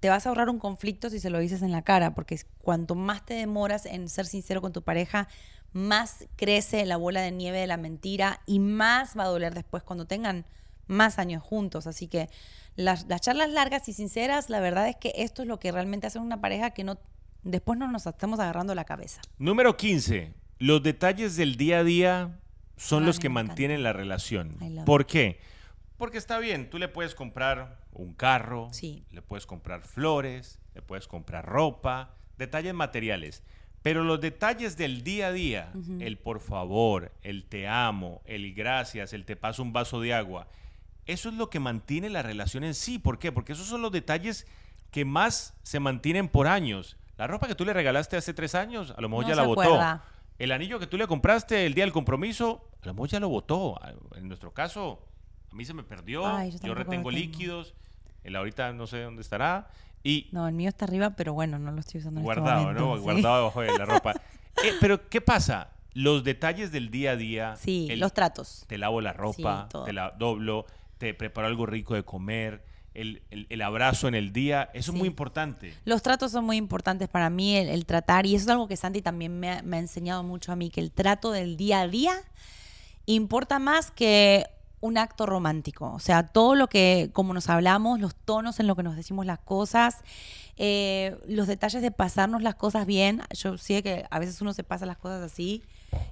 Te 0.00 0.10
vas 0.10 0.26
a 0.26 0.28
ahorrar 0.28 0.50
un 0.50 0.58
conflicto 0.58 1.08
si 1.08 1.18
se 1.18 1.30
lo 1.30 1.38
dices 1.38 1.62
en 1.62 1.72
la 1.72 1.80
cara, 1.80 2.14
porque 2.14 2.38
cuanto 2.58 2.94
más 2.94 3.24
te 3.24 3.32
demoras 3.32 3.86
en 3.86 4.10
ser 4.10 4.26
sincero 4.26 4.60
con 4.60 4.74
tu 4.74 4.82
pareja, 4.82 5.28
más 5.72 6.26
crece 6.36 6.84
la 6.84 6.98
bola 6.98 7.22
de 7.22 7.30
nieve 7.30 7.60
de 7.60 7.66
la 7.66 7.78
mentira 7.78 8.42
y 8.44 8.58
más 8.58 9.16
va 9.16 9.24
a 9.24 9.28
doler 9.28 9.54
después 9.54 9.82
cuando 9.82 10.04
tengan 10.04 10.44
más 10.88 11.18
años 11.18 11.42
juntos. 11.42 11.86
Así 11.86 12.06
que 12.06 12.28
las, 12.76 13.06
las 13.08 13.22
charlas 13.22 13.48
largas 13.48 13.88
y 13.88 13.94
sinceras, 13.94 14.50
la 14.50 14.60
verdad 14.60 14.88
es 14.88 14.96
que 14.96 15.14
esto 15.16 15.40
es 15.40 15.48
lo 15.48 15.58
que 15.58 15.72
realmente 15.72 16.06
hace 16.06 16.18
una 16.18 16.42
pareja 16.42 16.72
que 16.72 16.84
no 16.84 16.98
después 17.42 17.78
no 17.78 17.90
nos 17.90 18.06
estamos 18.06 18.40
agarrando 18.40 18.74
la 18.74 18.84
cabeza. 18.84 19.20
Número 19.38 19.76
15. 19.76 20.32
Los 20.58 20.82
detalles 20.82 21.36
del 21.36 21.56
día 21.56 21.80
a 21.80 21.84
día 21.84 22.38
son 22.76 23.02
Ay, 23.02 23.06
los 23.06 23.18
que 23.18 23.26
encanta. 23.26 23.48
mantienen 23.48 23.82
la 23.82 23.92
relación. 23.92 24.56
¿Por 24.86 25.06
qué? 25.06 25.40
Porque 25.96 26.18
está 26.18 26.38
bien, 26.38 26.68
tú 26.70 26.78
le 26.78 26.88
puedes 26.88 27.14
comprar 27.14 27.78
un 27.92 28.14
carro, 28.14 28.68
Sí. 28.72 29.04
le 29.10 29.22
puedes 29.22 29.46
comprar 29.46 29.82
flores, 29.82 30.58
le 30.74 30.82
puedes 30.82 31.06
comprar 31.06 31.44
ropa, 31.46 32.14
detalles 32.38 32.74
materiales. 32.74 33.42
Pero 33.82 34.04
los 34.04 34.20
detalles 34.20 34.76
del 34.76 35.02
día 35.02 35.28
a 35.28 35.32
día, 35.32 35.72
el 36.00 36.16
por 36.18 36.40
favor, 36.40 37.12
el 37.22 37.44
te 37.44 37.66
amo, 37.66 38.22
el 38.24 38.54
gracias, 38.54 39.12
el 39.12 39.24
te 39.24 39.34
paso 39.36 39.62
un 39.62 39.72
vaso 39.72 40.00
de 40.00 40.14
agua, 40.14 40.46
eso 41.06 41.28
es 41.28 41.34
lo 41.34 41.50
que 41.50 41.58
mantiene 41.58 42.08
la 42.08 42.22
relación 42.22 42.62
en 42.62 42.74
sí. 42.74 43.00
¿Por 43.00 43.18
qué? 43.18 43.32
Porque 43.32 43.52
esos 43.54 43.66
son 43.66 43.82
los 43.82 43.90
detalles 43.90 44.46
que 44.92 45.04
más 45.04 45.54
se 45.64 45.80
mantienen 45.80 46.28
por 46.28 46.46
años. 46.46 46.96
La 47.22 47.28
ropa 47.28 47.46
que 47.46 47.54
tú 47.54 47.64
le 47.64 47.72
regalaste 47.72 48.16
hace 48.16 48.34
tres 48.34 48.54
años, 48.56 48.92
a 48.96 49.00
lo 49.00 49.08
mejor 49.08 49.24
No 49.24 49.28
ya 49.30 49.36
la 49.36 49.42
botó. 49.44 49.62
acuerda. 49.62 50.02
El 50.40 50.50
anillo 50.50 50.80
que 50.80 50.88
tú 50.88 50.96
le 50.96 51.06
compraste 51.06 51.66
el 51.66 51.74
día 51.74 51.84
del 51.84 51.92
compromiso, 51.92 52.68
a 52.82 52.86
lo 52.86 52.94
mejor 52.94 53.08
ya 53.10 53.20
lo 53.20 53.28
botó. 53.28 53.78
En 54.16 54.26
nuestro 54.26 54.52
caso, 54.52 55.06
a 55.50 55.54
mí 55.54 55.64
se 55.64 55.72
me 55.72 55.84
perdió. 55.84 56.26
Ay, 56.26 56.50
yo 56.50 56.58
yo, 56.66 56.74
retengo 56.74 57.10
tengo. 57.10 57.10
líquidos. 57.12 57.74
Él 58.24 58.34
ahorita 58.34 58.72
no 58.72 58.88
sé 58.88 59.02
dónde 59.02 59.22
estará. 59.22 59.68
Y 60.02 60.28
No, 60.32 60.48
el 60.48 60.54
mío 60.54 60.68
está 60.68 60.84
arriba, 60.84 61.10
pero 61.10 61.32
bueno, 61.32 61.60
no 61.60 61.70
lo 61.70 61.78
estoy 61.78 62.00
usando 62.00 62.18
en 62.18 62.24
guardado, 62.24 62.70
este 62.70 62.80
momento. 62.80 62.86
¿no? 62.88 62.96
sí. 62.96 63.02
Guardado 63.02 63.36
debajo 63.36 63.60
de 63.60 63.78
la 63.78 63.84
ropa. 63.84 64.14
Eh, 64.64 64.74
pero, 64.80 65.08
¿qué 65.08 65.20
pasa? 65.20 65.70
Los 65.94 66.24
detalles 66.24 66.72
del 66.72 66.90
día 66.90 67.12
a 67.12 67.16
día. 67.16 67.56
Sí, 67.56 67.86
el- 67.90 68.00
los 68.00 68.12
tratos. 68.12 68.64
Te 68.66 68.76
lavo 68.78 69.00
la 69.00 69.12
ropa, 69.12 69.68
Sí, 69.72 69.78
te 69.86 69.92
la 69.94 70.10
doblo, 70.10 70.66
te 70.98 71.14
preparo 71.14 71.46
algo 71.46 71.66
rico 71.66 71.94
de 71.94 72.04
comer, 72.04 72.62
el, 72.94 73.22
el- 73.30 73.46
el 73.50 73.62
abrazo 73.62 74.08
en 74.08 74.14
el 74.14 74.32
día. 74.32 74.70
Eso 74.74 74.92
es 74.92 74.98
muy 74.98 75.08
importante. 75.08 75.74
Los 75.84 76.02
tratos 76.02 76.32
son 76.32 76.44
muy 76.44 76.56
importantes 76.56 77.08
para 77.08 77.30
mí, 77.30 77.56
el, 77.56 77.68
el 77.68 77.86
tratar, 77.86 78.26
y 78.26 78.34
eso 78.34 78.44
es 78.44 78.48
algo 78.50 78.68
que 78.68 78.76
Santi 78.76 79.02
también 79.02 79.38
me 79.40 79.50
ha, 79.50 79.62
me 79.62 79.76
ha 79.76 79.80
enseñado 79.80 80.22
mucho 80.22 80.52
a 80.52 80.56
mí, 80.56 80.70
que 80.70 80.80
el 80.80 80.90
trato 80.92 81.30
del 81.32 81.56
día 81.56 81.80
a 81.80 81.88
día 81.88 82.14
importa 83.06 83.58
más 83.58 83.90
que 83.90 84.46
un 84.80 84.98
acto 84.98 85.26
romántico. 85.26 85.92
O 85.92 85.98
sea, 86.00 86.26
todo 86.26 86.54
lo 86.54 86.68
que, 86.68 87.10
como 87.12 87.34
nos 87.34 87.48
hablamos, 87.48 88.00
los 88.00 88.14
tonos 88.14 88.58
en 88.60 88.66
lo 88.66 88.74
que 88.76 88.82
nos 88.82 88.96
decimos 88.96 89.26
las 89.26 89.38
cosas, 89.38 90.02
eh, 90.56 91.16
los 91.28 91.46
detalles 91.46 91.82
de 91.82 91.90
pasarnos 91.92 92.42
las 92.42 92.56
cosas 92.56 92.84
bien. 92.86 93.22
Yo 93.32 93.56
sé 93.58 93.82
que 93.82 94.04
a 94.10 94.18
veces 94.18 94.40
uno 94.42 94.52
se 94.52 94.64
pasa 94.64 94.84
las 94.86 94.98
cosas 94.98 95.22
así 95.22 95.62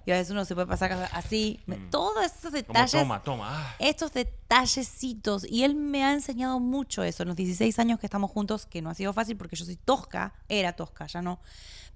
y 0.07 0.11
a 0.11 0.15
veces 0.15 0.31
uno 0.31 0.45
se 0.45 0.55
puede 0.55 0.67
pasar 0.67 1.09
así. 1.13 1.61
Mm. 1.67 1.91
Todos 1.91 2.25
esos 2.25 2.43
Como 2.43 2.57
detalles 2.57 2.93
toma, 2.93 3.23
toma. 3.23 3.49
ah. 3.51 3.77
estos 3.79 4.13
detallecitos. 4.13 5.45
Y 5.45 5.65
él 5.65 5.75
me 5.75 6.05
ha 6.05 6.13
enseñado 6.13 6.59
mucho 6.61 7.03
eso 7.03 7.23
en 7.23 7.29
los 7.29 7.37
16 7.37 7.79
años 7.79 8.01
que 8.01 8.07
estamos 8.07 8.31
juntos, 8.31 8.67
que 8.67 8.83
no 8.83 8.91
ha 8.91 8.95
sido 8.95 9.13
fácil 9.13 9.37
porque 9.37 9.57
yo 9.57 9.65
soy 9.65 9.77
tosca, 9.77 10.35
era 10.49 10.73
tosca, 10.75 11.07
ya 11.07 11.23
no. 11.23 11.41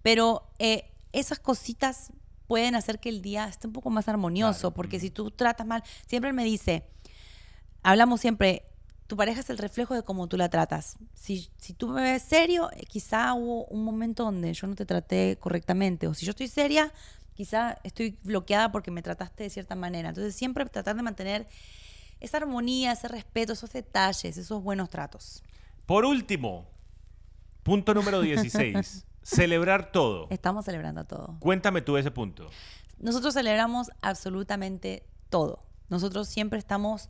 Pero 0.03 0.51
eh, 0.59 0.91
esas 1.13 1.39
cositas 1.39 2.13
pueden 2.47 2.75
hacer 2.75 3.01
que 3.01 3.09
el 3.09 3.23
día 3.23 3.47
esté 3.49 3.67
un 3.67 3.73
poco 3.73 3.91
más 3.91 4.09
armonioso, 4.09 4.61
Claro, 4.61 4.75
porque 4.75 4.99
mm. 4.99 5.01
si 5.01 5.11
tú 5.11 5.31
tratas 5.31 5.67
mal, 5.67 5.83
siempre 6.07 6.29
él 6.31 6.37
me 6.37 6.45
dice, 6.45 6.85
hablamos 7.83 8.21
siempre, 8.21 8.65
tu 9.07 9.17
pareja 9.17 9.41
es 9.41 9.51
el 9.51 9.59
reflejo 9.59 9.95
de 9.95 10.03
cómo 10.03 10.29
tú 10.29 10.37
la 10.37 10.49
tratas. 10.49 10.97
Si, 11.15 11.51
si 11.57 11.75
tú 11.75 11.89
me 11.89 12.03
ves 12.03 12.23
serio, 12.23 12.71
eh, 12.73 12.85
quizá 12.87 13.35
hubo 13.35 13.65
un 13.67 13.85
momento 13.85 14.25
donde 14.25 14.53
yo 14.53 14.67
no 14.67 14.75
te 14.75 14.87
traté 14.87 15.37
correctamente, 15.41 16.07
o 16.07 16.15
si 16.15 16.27
yo 16.27 16.31
estoy 16.31 16.49
seria, 16.49 16.93
quizá 17.35 17.79
estoy 17.83 18.19
bloqueada 18.23 18.73
porque 18.73 18.91
me 18.91 19.03
trataste 19.03 19.45
de 19.45 19.51
cierta 19.51 19.75
manera. 19.75 20.09
Entonces 20.09 20.35
siempre 20.35 20.65
tratar 20.67 20.97
de 20.97 21.03
mantener 21.03 21.47
esa 22.21 22.39
armonía, 22.39 22.93
ese 22.93 23.09
respeto, 23.09 23.53
esos 23.53 23.71
detalles, 23.73 24.37
esos 24.37 24.63
buenos 24.63 24.89
tratos. 24.91 25.43
Por 25.87 26.05
último, 26.05 26.67
punto 27.63 27.95
número 27.95 28.21
16. 28.21 29.07
celebrar 29.25 29.91
todo. 29.91 30.29
Estamos 30.31 30.67
celebrando 30.67 31.05
todo. 31.05 31.37
Cuéntame 31.41 31.83
tú 31.83 31.97
ese 31.97 32.11
punto. 32.11 32.49
Nosotros 32.99 33.35
celebramos 33.35 33.91
absolutamente 34.03 35.03
todo. 35.31 35.65
Nosotros 35.89 36.29
siempre 36.29 36.59
estamos 36.59 37.09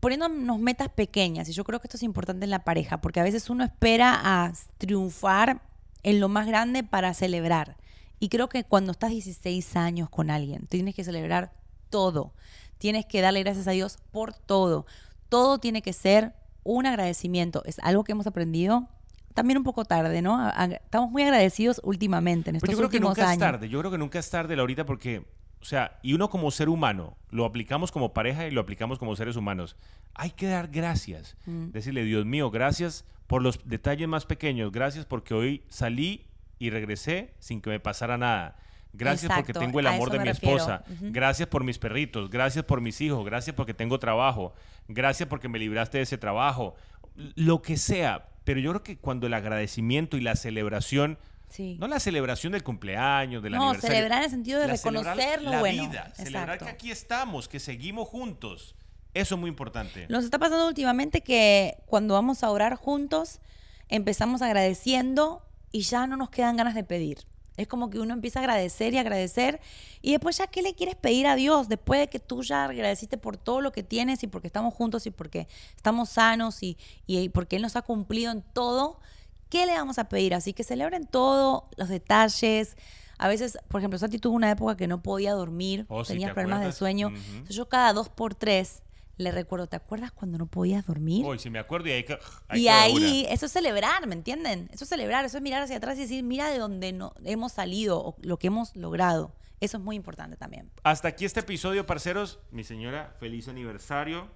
poniéndonos 0.00 0.58
metas 0.58 0.88
pequeñas 0.90 1.48
y 1.48 1.52
yo 1.52 1.64
creo 1.64 1.80
que 1.80 1.86
esto 1.86 1.96
es 1.96 2.02
importante 2.02 2.44
en 2.44 2.50
la 2.50 2.64
pareja 2.64 3.00
porque 3.00 3.20
a 3.20 3.22
veces 3.22 3.48
uno 3.48 3.64
espera 3.64 4.20
a 4.22 4.52
triunfar 4.78 5.62
en 6.02 6.20
lo 6.20 6.28
más 6.28 6.46
grande 6.46 6.82
para 6.84 7.14
celebrar. 7.14 7.76
Y 8.18 8.28
creo 8.28 8.48
que 8.48 8.64
cuando 8.64 8.92
estás 8.92 9.10
16 9.10 9.76
años 9.76 10.08
con 10.08 10.30
alguien, 10.30 10.66
tienes 10.66 10.94
que 10.94 11.04
celebrar 11.04 11.52
todo. 11.90 12.32
Tienes 12.78 13.06
que 13.06 13.20
darle 13.20 13.42
gracias 13.42 13.68
a 13.68 13.72
Dios 13.72 13.98
por 14.10 14.34
todo. 14.34 14.86
Todo 15.28 15.58
tiene 15.58 15.82
que 15.82 15.92
ser 15.92 16.34
un 16.62 16.86
agradecimiento. 16.86 17.62
Es 17.64 17.78
algo 17.80 18.04
que 18.04 18.12
hemos 18.12 18.26
aprendido 18.26 18.88
también 19.36 19.58
un 19.58 19.64
poco 19.64 19.84
tarde, 19.84 20.22
¿no? 20.22 20.50
Estamos 20.50 21.10
muy 21.10 21.22
agradecidos 21.22 21.80
últimamente 21.84 22.50
en 22.50 22.56
estos 22.56 22.66
Pues 22.66 22.76
yo 22.76 22.78
creo 22.78 22.90
que 22.90 23.00
nunca 23.00 23.22
años. 23.22 23.32
es 23.34 23.38
tarde. 23.38 23.68
Yo 23.68 23.78
creo 23.80 23.90
que 23.90 23.98
nunca 23.98 24.18
es 24.18 24.30
tarde, 24.30 24.58
ahorita 24.58 24.86
porque, 24.86 25.26
o 25.60 25.64
sea, 25.64 25.98
y 26.02 26.14
uno 26.14 26.30
como 26.30 26.50
ser 26.50 26.70
humano, 26.70 27.18
lo 27.30 27.44
aplicamos 27.44 27.92
como 27.92 28.14
pareja 28.14 28.46
y 28.46 28.50
lo 28.50 28.62
aplicamos 28.62 28.98
como 28.98 29.14
seres 29.14 29.36
humanos. 29.36 29.76
Hay 30.14 30.30
que 30.30 30.46
dar 30.46 30.68
gracias. 30.68 31.36
Mm. 31.44 31.70
Decirle, 31.70 32.04
Dios 32.04 32.24
mío, 32.24 32.50
gracias 32.50 33.04
por 33.26 33.42
los 33.42 33.60
detalles 33.66 34.08
más 34.08 34.24
pequeños. 34.24 34.72
Gracias 34.72 35.04
porque 35.04 35.34
hoy 35.34 35.62
salí 35.68 36.24
y 36.58 36.70
regresé 36.70 37.34
sin 37.38 37.60
que 37.60 37.70
me 37.70 37.80
pasara 37.80 38.16
nada. 38.18 38.56
Gracias 38.92 39.30
porque 39.34 39.52
tengo 39.52 39.78
el 39.80 39.86
amor 39.86 40.10
de 40.10 40.18
mi 40.18 40.24
refiero. 40.24 40.56
esposa. 40.56 40.82
Gracias 41.00 41.48
por 41.48 41.64
mis 41.64 41.78
perritos. 41.78 42.30
Gracias 42.30 42.64
por 42.64 42.80
mis 42.80 43.00
hijos. 43.02 43.24
Gracias 43.26 43.54
porque 43.54 43.74
tengo 43.74 43.98
trabajo. 43.98 44.54
Gracias 44.88 45.28
porque 45.28 45.48
me 45.48 45.58
libraste 45.58 45.98
de 45.98 46.04
ese 46.04 46.16
trabajo. 46.16 46.74
Lo 47.14 47.60
que 47.60 47.76
sea. 47.76 48.28
Pero 48.44 48.60
yo 48.60 48.70
creo 48.70 48.82
que 48.82 48.96
cuando 48.98 49.26
el 49.26 49.34
agradecimiento 49.34 50.16
y 50.16 50.20
la 50.22 50.36
celebración 50.36 51.18
Sí. 51.48 51.76
no 51.78 51.86
la 51.86 52.00
celebración 52.00 52.52
del 52.54 52.64
cumpleaños, 52.64 53.40
del 53.42 53.52
No, 53.52 53.62
aniversario. 53.68 53.96
celebrar 53.96 54.18
en 54.18 54.24
el 54.24 54.30
sentido 54.30 54.60
de 54.60 54.66
la 54.66 54.76
celebrar 54.76 55.16
reconocer 55.16 55.42
lo 55.42 55.50
la 55.52 55.60
bueno. 55.60 55.88
vida, 55.88 56.12
celebrar 56.16 56.58
que 56.58 56.68
aquí 56.68 56.90
estamos, 56.90 57.48
que 57.48 57.60
seguimos 57.60 58.08
juntos. 58.08 58.74
Eso 59.14 59.36
es 59.36 59.40
muy 59.40 59.48
importante. 59.48 60.06
Nos 60.08 60.24
está 60.24 60.40
pasando 60.40 60.66
últimamente 60.66 61.20
que 61.22 61.76
cuando 61.86 62.14
vamos 62.14 62.42
a 62.42 62.50
orar 62.50 62.74
juntos, 62.74 63.40
empezamos 63.88 64.42
agradeciendo 64.42 65.42
y 65.72 65.82
ya 65.82 66.06
no 66.06 66.16
nos 66.16 66.30
quedan 66.30 66.56
ganas 66.56 66.74
de 66.74 66.84
pedir. 66.84 67.26
Es 67.56 67.68
como 67.68 67.88
que 67.88 67.98
uno 67.98 68.12
empieza 68.12 68.38
a 68.38 68.42
agradecer 68.42 68.92
y 68.92 68.98
agradecer 68.98 69.60
y 70.02 70.12
después 70.12 70.36
ya, 70.36 70.46
¿qué 70.46 70.60
le 70.60 70.74
quieres 70.74 70.94
pedir 70.94 71.26
a 71.26 71.36
Dios? 71.36 71.68
Después 71.68 72.00
de 72.00 72.08
que 72.08 72.18
tú 72.20 72.42
ya 72.42 72.64
agradeciste 72.66 73.16
por 73.16 73.38
todo 73.38 73.62
lo 73.62 73.72
que 73.72 73.82
tienes 73.82 74.22
y 74.22 74.26
porque 74.26 74.46
estamos 74.48 74.74
juntos 74.74 75.06
y 75.06 75.10
porque 75.10 75.48
estamos 75.74 76.10
sanos 76.10 76.62
y, 76.62 76.76
y 77.06 77.30
porque 77.30 77.56
Él 77.56 77.62
nos 77.62 77.74
ha 77.76 77.82
cumplido 77.82 78.30
en 78.30 78.42
todo, 78.42 79.00
¿qué 79.48 79.64
le 79.64 79.72
vamos 79.72 79.98
a 79.98 80.08
pedir? 80.10 80.34
Así 80.34 80.52
que 80.52 80.64
celebren 80.64 81.06
todo, 81.06 81.70
los 81.76 81.88
detalles. 81.88 82.76
A 83.16 83.28
veces, 83.28 83.56
por 83.68 83.80
ejemplo, 83.80 83.98
Santi 83.98 84.18
tuvo 84.18 84.36
una 84.36 84.50
época 84.50 84.76
que 84.76 84.86
no 84.86 85.02
podía 85.02 85.32
dormir, 85.32 85.86
Oh, 85.88 86.04
tenía 86.04 86.28
¿te 86.28 86.34
problemas 86.34 86.62
de 86.62 86.72
sueño. 86.72 87.08
Entonces 87.08 87.56
yo 87.56 87.70
cada 87.70 87.94
dos 87.94 88.10
por 88.10 88.34
tres 88.34 88.82
le 89.16 89.30
recuerdo, 89.32 89.66
¿te 89.66 89.76
acuerdas 89.76 90.12
cuando 90.12 90.36
no 90.38 90.46
podías 90.46 90.86
dormir? 90.86 91.24
Hoy, 91.26 91.38
si 91.38 91.48
me 91.50 91.58
acuerdo, 91.58 91.88
y 91.88 91.92
ahí, 91.92 92.04
que- 92.04 92.18
ahí 92.48 92.60
y 92.60 92.64
queda 92.64 92.82
ahí, 92.82 93.22
una. 93.24 93.32
eso 93.32 93.46
es 93.46 93.52
celebrar, 93.52 94.06
¿me 94.06 94.14
entienden? 94.14 94.68
Eso 94.72 94.84
es 94.84 94.90
celebrar, 94.90 95.24
eso 95.24 95.38
es 95.38 95.42
mirar 95.42 95.62
hacia 95.62 95.76
atrás 95.78 95.96
y 95.98 96.02
decir, 96.02 96.22
mira 96.22 96.50
de 96.50 96.58
dónde 96.58 96.92
no, 96.92 97.14
hemos 97.24 97.52
salido 97.52 97.98
o 98.04 98.16
lo 98.22 98.38
que 98.38 98.48
hemos 98.48 98.74
logrado. 98.76 99.32
Eso 99.60 99.78
es 99.78 99.82
muy 99.82 99.96
importante 99.96 100.36
también. 100.36 100.70
Hasta 100.82 101.08
aquí 101.08 101.24
este 101.24 101.40
episodio, 101.40 101.86
parceros. 101.86 102.40
Mi 102.50 102.62
señora, 102.62 103.14
feliz 103.18 103.48
aniversario. 103.48 104.28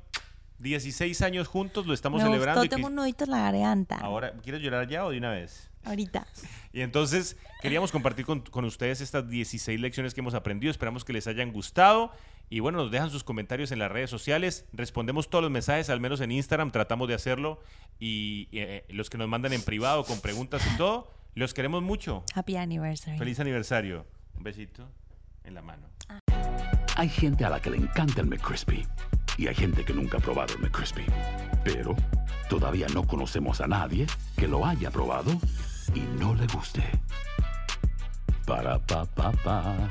16 0.58 1.22
años 1.22 1.48
juntos, 1.48 1.86
lo 1.86 1.94
estamos 1.94 2.20
Me 2.22 2.28
celebrando. 2.28 2.60
gustó, 2.60 2.66
y 2.66 2.68
tengo 2.76 2.88
un 2.88 2.94
nudito 2.94 3.24
en 3.24 3.30
la 3.30 3.38
garganta. 3.42 3.96
Ahora, 3.96 4.32
¿quieres 4.42 4.60
llorar 4.60 4.86
ya 4.88 5.06
o 5.06 5.10
de 5.10 5.18
una 5.18 5.30
vez? 5.30 5.70
Ahorita. 5.84 6.26
Y 6.72 6.82
entonces 6.82 7.36
queríamos 7.62 7.90
compartir 7.90 8.24
con, 8.24 8.42
con 8.42 8.64
ustedes 8.64 9.00
estas 9.00 9.28
16 9.28 9.80
lecciones 9.80 10.14
que 10.14 10.20
hemos 10.20 10.34
aprendido. 10.34 10.70
Esperamos 10.70 11.04
que 11.04 11.12
les 11.12 11.26
hayan 11.26 11.52
gustado. 11.52 12.12
Y 12.52 12.58
bueno, 12.58 12.78
nos 12.78 12.90
dejan 12.90 13.10
sus 13.10 13.22
comentarios 13.22 13.70
en 13.70 13.78
las 13.78 13.92
redes 13.92 14.10
sociales. 14.10 14.66
Respondemos 14.72 15.30
todos 15.30 15.42
los 15.42 15.52
mensajes, 15.52 15.88
al 15.88 16.00
menos 16.00 16.20
en 16.20 16.32
Instagram. 16.32 16.72
Tratamos 16.72 17.06
de 17.06 17.14
hacerlo. 17.14 17.60
Y 18.00 18.48
eh, 18.50 18.84
los 18.88 19.08
que 19.08 19.18
nos 19.18 19.28
mandan 19.28 19.52
en 19.52 19.62
privado 19.62 20.04
con 20.04 20.20
preguntas 20.20 20.60
y 20.74 20.76
todo, 20.76 21.08
los 21.36 21.54
queremos 21.54 21.80
mucho. 21.82 22.24
Happy 22.34 22.56
anniversary. 22.56 23.16
Feliz 23.18 23.38
aniversario. 23.38 24.04
Un 24.36 24.42
besito 24.42 24.88
en 25.44 25.54
la 25.54 25.62
mano. 25.62 25.86
Hay 26.96 27.08
gente 27.08 27.44
a 27.44 27.50
la 27.50 27.62
que 27.62 27.70
le 27.70 27.76
encanta 27.76 28.20
el 28.20 28.26
McCrispy 28.26 28.84
y 29.38 29.46
hay 29.46 29.54
gente 29.54 29.84
que 29.84 29.92
nunca 29.92 30.18
ha 30.18 30.20
probado 30.20 30.54
el 30.54 30.60
McCrispy. 30.60 31.04
Pero 31.64 31.94
todavía 32.48 32.88
no 32.92 33.06
conocemos 33.06 33.60
a 33.60 33.68
nadie 33.68 34.06
que 34.36 34.48
lo 34.48 34.66
haya 34.66 34.90
probado 34.90 35.30
y 35.94 36.00
no 36.18 36.34
le 36.34 36.48
guste. 36.48 36.82
Para 38.44 38.78
pa 38.78 39.04
pa 39.04 39.30
pa. 39.44 39.88